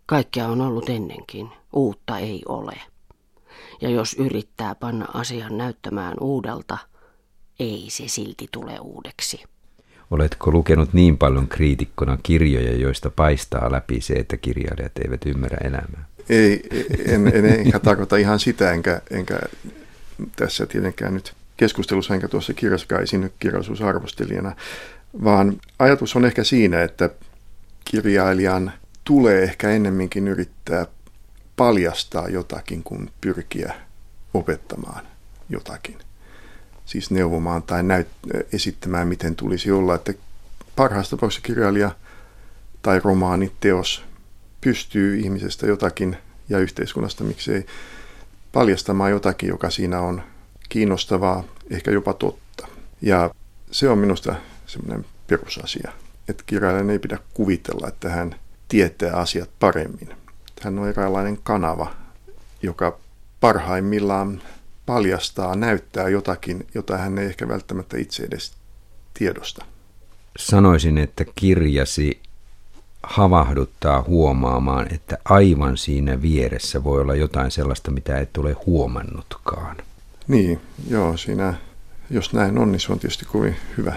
Kaikkea 0.05 0.47
on 0.47 0.61
ollut 0.61 0.89
ennenkin, 0.89 1.49
uutta 1.73 2.17
ei 2.17 2.41
ole. 2.47 2.81
Ja 3.81 3.89
jos 3.89 4.13
yrittää 4.13 4.75
panna 4.75 5.07
asian 5.13 5.57
näyttämään 5.57 6.13
uudelta, 6.21 6.77
ei 7.59 7.85
se 7.89 8.03
silti 8.07 8.47
tule 8.51 8.79
uudeksi. 8.79 9.43
Oletko 10.11 10.51
lukenut 10.51 10.93
niin 10.93 11.17
paljon 11.17 11.47
kriitikkona 11.47 12.17
kirjoja, 12.23 12.75
joista 12.75 13.09
paistaa 13.09 13.71
läpi 13.71 14.01
se, 14.01 14.13
että 14.13 14.37
kirjailijat 14.37 14.97
eivät 14.97 15.25
ymmärrä 15.25 15.57
elämää? 15.63 16.05
Ei, 16.29 16.61
en, 17.05 17.27
en 17.27 17.45
ehkä 17.45 17.79
tarkoita 17.79 18.17
ihan 18.17 18.39
sitä, 18.39 18.71
enkä, 18.71 19.01
enkä 19.11 19.39
tässä 20.35 20.65
tietenkään 20.65 21.13
nyt 21.13 21.33
keskustelussa, 21.57 22.13
enkä 22.13 22.27
tuossa 22.27 22.53
kirjassa 22.53 22.99
esiinny 22.99 23.31
kirjallisuusarvostelijana, 23.39 24.55
vaan 25.23 25.61
ajatus 25.79 26.15
on 26.15 26.25
ehkä 26.25 26.43
siinä, 26.43 26.83
että 26.83 27.09
kirjailijan 27.85 28.71
tulee 29.03 29.43
ehkä 29.43 29.69
ennemminkin 29.69 30.27
yrittää 30.27 30.85
paljastaa 31.55 32.27
jotakin 32.27 32.83
kuin 32.83 33.11
pyrkiä 33.21 33.73
opettamaan 34.33 35.07
jotakin. 35.49 35.97
Siis 36.85 37.11
neuvomaan 37.11 37.63
tai 37.63 37.81
näyt- 37.81 38.45
esittämään, 38.53 39.07
miten 39.07 39.35
tulisi 39.35 39.71
olla. 39.71 39.95
Että 39.95 40.13
parhaassa 40.75 41.17
tapauksessa 41.17 41.45
kirjailija 41.45 41.91
tai 42.81 42.99
romaaniteos 43.03 44.03
pystyy 44.61 45.19
ihmisestä 45.19 45.67
jotakin 45.67 46.17
ja 46.49 46.59
yhteiskunnasta 46.59 47.23
miksei 47.23 47.65
paljastamaan 48.51 49.11
jotakin, 49.11 49.49
joka 49.49 49.69
siinä 49.69 49.99
on 49.99 50.21
kiinnostavaa, 50.69 51.43
ehkä 51.69 51.91
jopa 51.91 52.13
totta. 52.13 52.67
Ja 53.01 53.29
se 53.71 53.89
on 53.89 53.97
minusta 53.97 54.35
semmoinen 54.65 55.05
perusasia, 55.27 55.91
että 56.29 56.43
kirjailijan 56.45 56.89
ei 56.89 56.99
pidä 56.99 57.19
kuvitella, 57.33 57.87
että 57.87 58.09
hän 58.09 58.35
tietää 58.67 59.15
asiat 59.15 59.49
paremmin 59.59 60.24
hän 60.65 60.79
on 60.79 60.89
eräänlainen 60.89 61.39
kanava, 61.43 61.91
joka 62.61 62.97
parhaimmillaan 63.39 64.41
paljastaa, 64.85 65.55
näyttää 65.55 66.09
jotakin, 66.09 66.67
jota 66.73 66.97
hän 66.97 67.17
ei 67.17 67.25
ehkä 67.25 67.47
välttämättä 67.47 67.97
itse 67.97 68.23
edes 68.23 68.53
tiedosta. 69.13 69.65
Sanoisin, 70.37 70.97
että 70.97 71.25
kirjasi 71.35 72.21
havahduttaa 73.03 74.03
huomaamaan, 74.07 74.93
että 74.93 75.17
aivan 75.25 75.77
siinä 75.77 76.21
vieressä 76.21 76.83
voi 76.83 77.01
olla 77.01 77.15
jotain 77.15 77.51
sellaista, 77.51 77.91
mitä 77.91 78.19
et 78.19 78.37
ole 78.37 78.55
huomannutkaan. 78.65 79.75
Niin, 80.27 80.61
joo, 80.89 81.17
siinä, 81.17 81.53
jos 82.09 82.33
näin 82.33 82.57
on, 82.57 82.71
niin 82.71 82.79
se 82.79 82.91
on 82.91 82.99
tietysti 82.99 83.25
kovin 83.25 83.55
hyvä. 83.77 83.95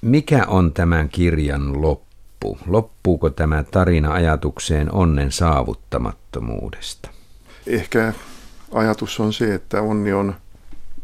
Mikä 0.00 0.44
on 0.46 0.72
tämän 0.72 1.08
kirjan 1.08 1.82
loppu? 1.82 2.03
Loppu? 2.44 2.58
Loppuuko 2.66 3.30
tämä 3.30 3.62
tarina 3.62 4.12
ajatukseen 4.12 4.94
onnen 4.94 5.32
saavuttamattomuudesta? 5.32 7.10
Ehkä 7.66 8.12
ajatus 8.72 9.20
on 9.20 9.32
se, 9.32 9.54
että 9.54 9.82
onni 9.82 10.12
on, 10.12 10.34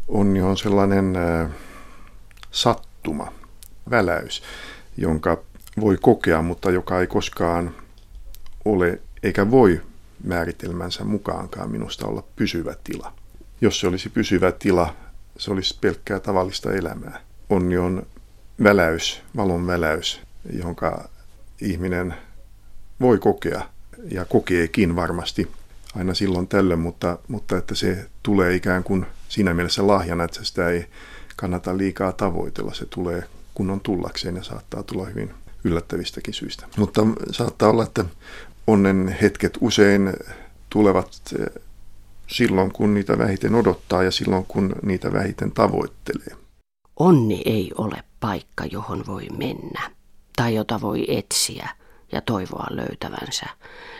onni 0.07 0.41
on 0.41 0.57
sellainen 0.57 1.15
äh, 1.15 1.51
sattuma, 2.51 3.31
väläys, 3.89 4.43
jonka 4.97 5.37
voi 5.79 5.97
kokea, 6.01 6.41
mutta 6.41 6.71
joka 6.71 6.99
ei 6.99 7.07
koskaan 7.07 7.75
ole 8.65 9.01
eikä 9.23 9.51
voi 9.51 9.81
määritelmänsä 10.23 11.03
mukaankaan 11.03 11.71
minusta 11.71 12.07
olla 12.07 12.23
pysyvä 12.35 12.75
tila. 12.83 13.13
Jos 13.61 13.79
se 13.79 13.87
olisi 13.87 14.09
pysyvä 14.09 14.51
tila, 14.51 14.95
se 15.37 15.51
olisi 15.51 15.77
pelkkää 15.81 16.19
tavallista 16.19 16.73
elämää. 16.73 17.19
Onni 17.49 17.77
on 17.77 18.05
väläys, 18.63 19.21
valon 19.35 19.67
väläys, 19.67 20.21
jonka 20.53 21.09
ihminen 21.61 22.13
voi 23.01 23.17
kokea 23.17 23.61
ja 24.11 24.25
kokeekin 24.25 24.95
varmasti 24.95 25.51
aina 25.95 26.13
silloin 26.13 26.47
tällöin, 26.47 26.79
mutta, 26.79 27.19
mutta 27.27 27.57
että 27.57 27.75
se 27.75 28.05
tulee 28.23 28.55
ikään 28.55 28.83
kuin 28.83 29.05
siinä 29.29 29.53
mielessä 29.53 29.87
lahjana, 29.87 30.23
että 30.23 30.43
sitä 30.43 30.69
ei 30.69 30.85
kannata 31.35 31.77
liikaa 31.77 32.11
tavoitella. 32.11 32.73
Se 32.73 32.85
tulee 32.85 33.23
kun 33.53 33.69
on 33.69 33.79
tullakseen 33.79 34.35
ja 34.35 34.43
saattaa 34.43 34.83
tulla 34.83 35.05
hyvin 35.05 35.33
yllättävistäkin 35.63 36.33
syistä. 36.33 36.67
Mutta 36.77 37.01
saattaa 37.31 37.69
olla, 37.69 37.83
että 37.83 38.05
onnen 38.67 39.17
hetket 39.21 39.57
usein 39.61 40.13
tulevat 40.69 41.07
eh, 41.39 41.61
silloin, 42.27 42.71
kun 42.71 42.93
niitä 42.93 43.17
vähiten 43.17 43.55
odottaa 43.55 44.03
ja 44.03 44.11
silloin, 44.11 44.45
kun 44.45 44.75
niitä 44.81 45.13
vähiten 45.13 45.51
tavoittelee. 45.51 46.35
Onni 46.99 47.41
ei 47.45 47.71
ole 47.77 48.03
paikka, 48.19 48.65
johon 48.65 49.03
voi 49.07 49.27
mennä 49.37 49.91
tai 50.35 50.55
jota 50.55 50.81
voi 50.81 51.17
etsiä 51.17 51.69
ja 52.11 52.21
toivoa 52.21 52.67
löytävänsä. 52.69 53.45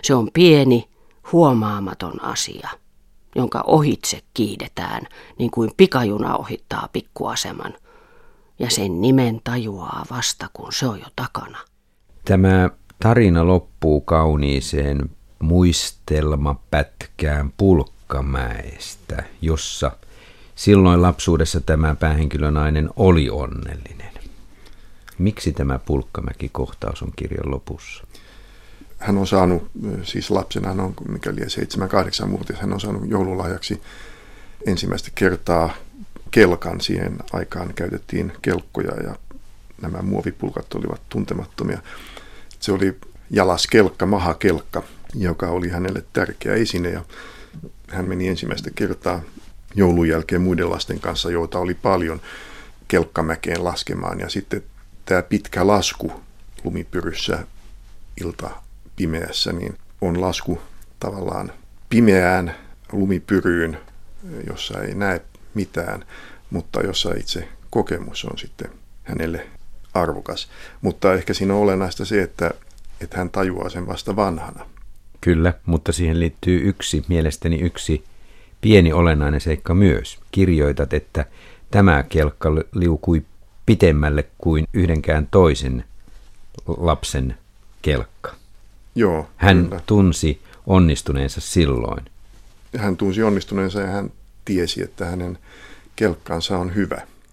Se 0.02 0.16
on 0.16 0.30
pieni, 0.34 0.90
huomaamaton 1.32 2.24
asia, 2.24 2.70
jonka 3.36 3.64
ohitse 3.68 4.22
kiidetään, 4.34 5.02
niin 5.40 5.52
kuin 5.52 5.72
pikajuna 5.78 6.36
ohittaa 6.36 6.90
pikkuaseman, 6.94 7.74
ja 8.60 8.70
sen 8.70 9.02
nimen 9.02 9.42
tajuaa 9.44 10.06
vasta, 10.12 10.50
kun 10.54 10.74
se 10.74 10.88
on 10.88 11.00
jo 11.00 11.06
takana. 11.16 11.58
Tämä 12.26 12.70
tarina 13.00 13.48
loppuu 13.48 14.02
kauniiseen 14.02 15.10
muistelmapätkään 15.40 17.54
Pulkkamäestä, 17.58 19.24
jossa 19.42 19.92
silloin 20.56 21.02
lapsuudessa 21.02 21.62
tämä 21.62 21.96
päähenkilönainen 21.96 22.90
oli 22.96 23.30
onnellinen. 23.30 24.11
Miksi 25.22 25.52
tämä 25.52 25.80
Pulkkamäki-kohtaus 25.86 27.02
on 27.02 27.12
kirjan 27.16 27.52
lopussa? 27.52 28.08
Hän 28.98 29.18
on 29.18 29.28
saanut, 29.28 29.72
siis 30.04 30.32
lapsena 30.32 30.68
hän 30.68 30.80
on 30.80 30.94
mikäli 31.10 31.42
7-8-vuotias, 31.42 32.60
hän 32.60 32.74
on 32.74 32.80
saanut 32.80 33.10
joululahjaksi 33.10 33.82
ensimmäistä 34.66 35.10
kertaa 35.16 35.74
kelkan. 36.32 36.82
Siihen 36.82 37.18
aikaan 37.34 37.74
käytettiin 37.74 38.34
kelkkoja 38.42 39.04
ja 39.04 39.16
nämä 39.82 40.02
muovipulkat 40.02 40.74
olivat 40.74 41.02
tuntemattomia. 41.10 41.82
Se 42.60 42.72
oli 42.72 42.98
jalaskelkka, 43.30 44.06
mahakelkka, 44.06 44.84
joka 45.16 45.48
oli 45.48 45.70
hänelle 45.70 46.04
tärkeä 46.14 46.54
esine 46.54 46.90
ja 46.90 47.06
hän 47.88 48.10
meni 48.10 48.28
ensimmäistä 48.28 48.70
kertaa 48.76 49.22
joulun 49.76 50.08
jälkeen 50.08 50.42
muiden 50.42 50.70
lasten 50.70 51.00
kanssa, 51.00 51.32
joita 51.32 51.60
oli 51.60 51.74
paljon, 51.74 52.22
kelkkamäkeen 52.88 53.64
laskemaan. 53.64 54.20
Ja 54.20 54.30
sitten 54.30 54.64
tämä 55.12 55.24
pitkä 55.24 55.68
lasku 55.68 56.12
lumipyryssä 56.64 57.40
ilta 58.22 58.50
pimeässä, 58.96 59.54
niin 59.54 59.78
on 60.02 60.22
lasku 60.22 60.62
tavallaan 61.00 61.52
pimeään 61.90 62.56
lumipyryyn, 62.92 63.78
jossa 64.48 64.82
ei 64.82 64.96
näe 64.96 65.22
mitään, 65.54 66.06
mutta 66.50 66.82
jossa 66.82 67.14
itse 67.18 67.48
kokemus 67.70 68.26
on 68.26 68.38
sitten 68.38 68.72
hänelle 69.04 69.48
arvokas. 69.94 70.50
Mutta 70.82 71.14
ehkä 71.14 71.34
siinä 71.34 71.54
on 71.54 71.62
olennaista 71.62 72.06
se, 72.06 72.22
että, 72.22 72.52
että 73.02 73.18
hän 73.18 73.30
tajuaa 73.30 73.70
sen 73.70 73.88
vasta 73.88 74.16
vanhana. 74.16 74.66
Kyllä, 75.22 75.54
mutta 75.66 75.92
siihen 75.92 76.20
liittyy 76.20 76.70
yksi, 76.70 77.06
mielestäni 77.08 77.60
yksi 77.60 78.04
pieni 78.62 78.94
olennainen 78.94 79.42
seikka 79.42 79.74
myös. 79.74 80.20
Kirjoitat, 80.32 80.94
että 80.94 81.26
tämä 81.72 82.04
kelkka 82.04 82.50
liukui 82.76 83.24
pitemmälle 83.66 84.26
kuin 84.38 84.68
yhdenkään 84.74 85.28
toisen 85.32 85.84
lapsen 86.68 87.38
kelkka. 87.82 88.36
Joo, 88.96 89.30
Hän 89.38 89.64
kyllä. 89.64 89.82
tunsi 89.86 90.42
onnistuneensa 90.68 91.42
silloin. 91.42 92.06
Hän 92.78 92.98
tunsi 92.98 93.24
onnistuneensa 93.24 93.82
ja 93.82 93.88
hän 93.88 94.12
tiesi, 94.46 94.84
että 94.84 95.06
hänen 95.06 95.38
kelkkansa 95.96 96.58
on 96.58 96.76
hyvä. 96.76 97.02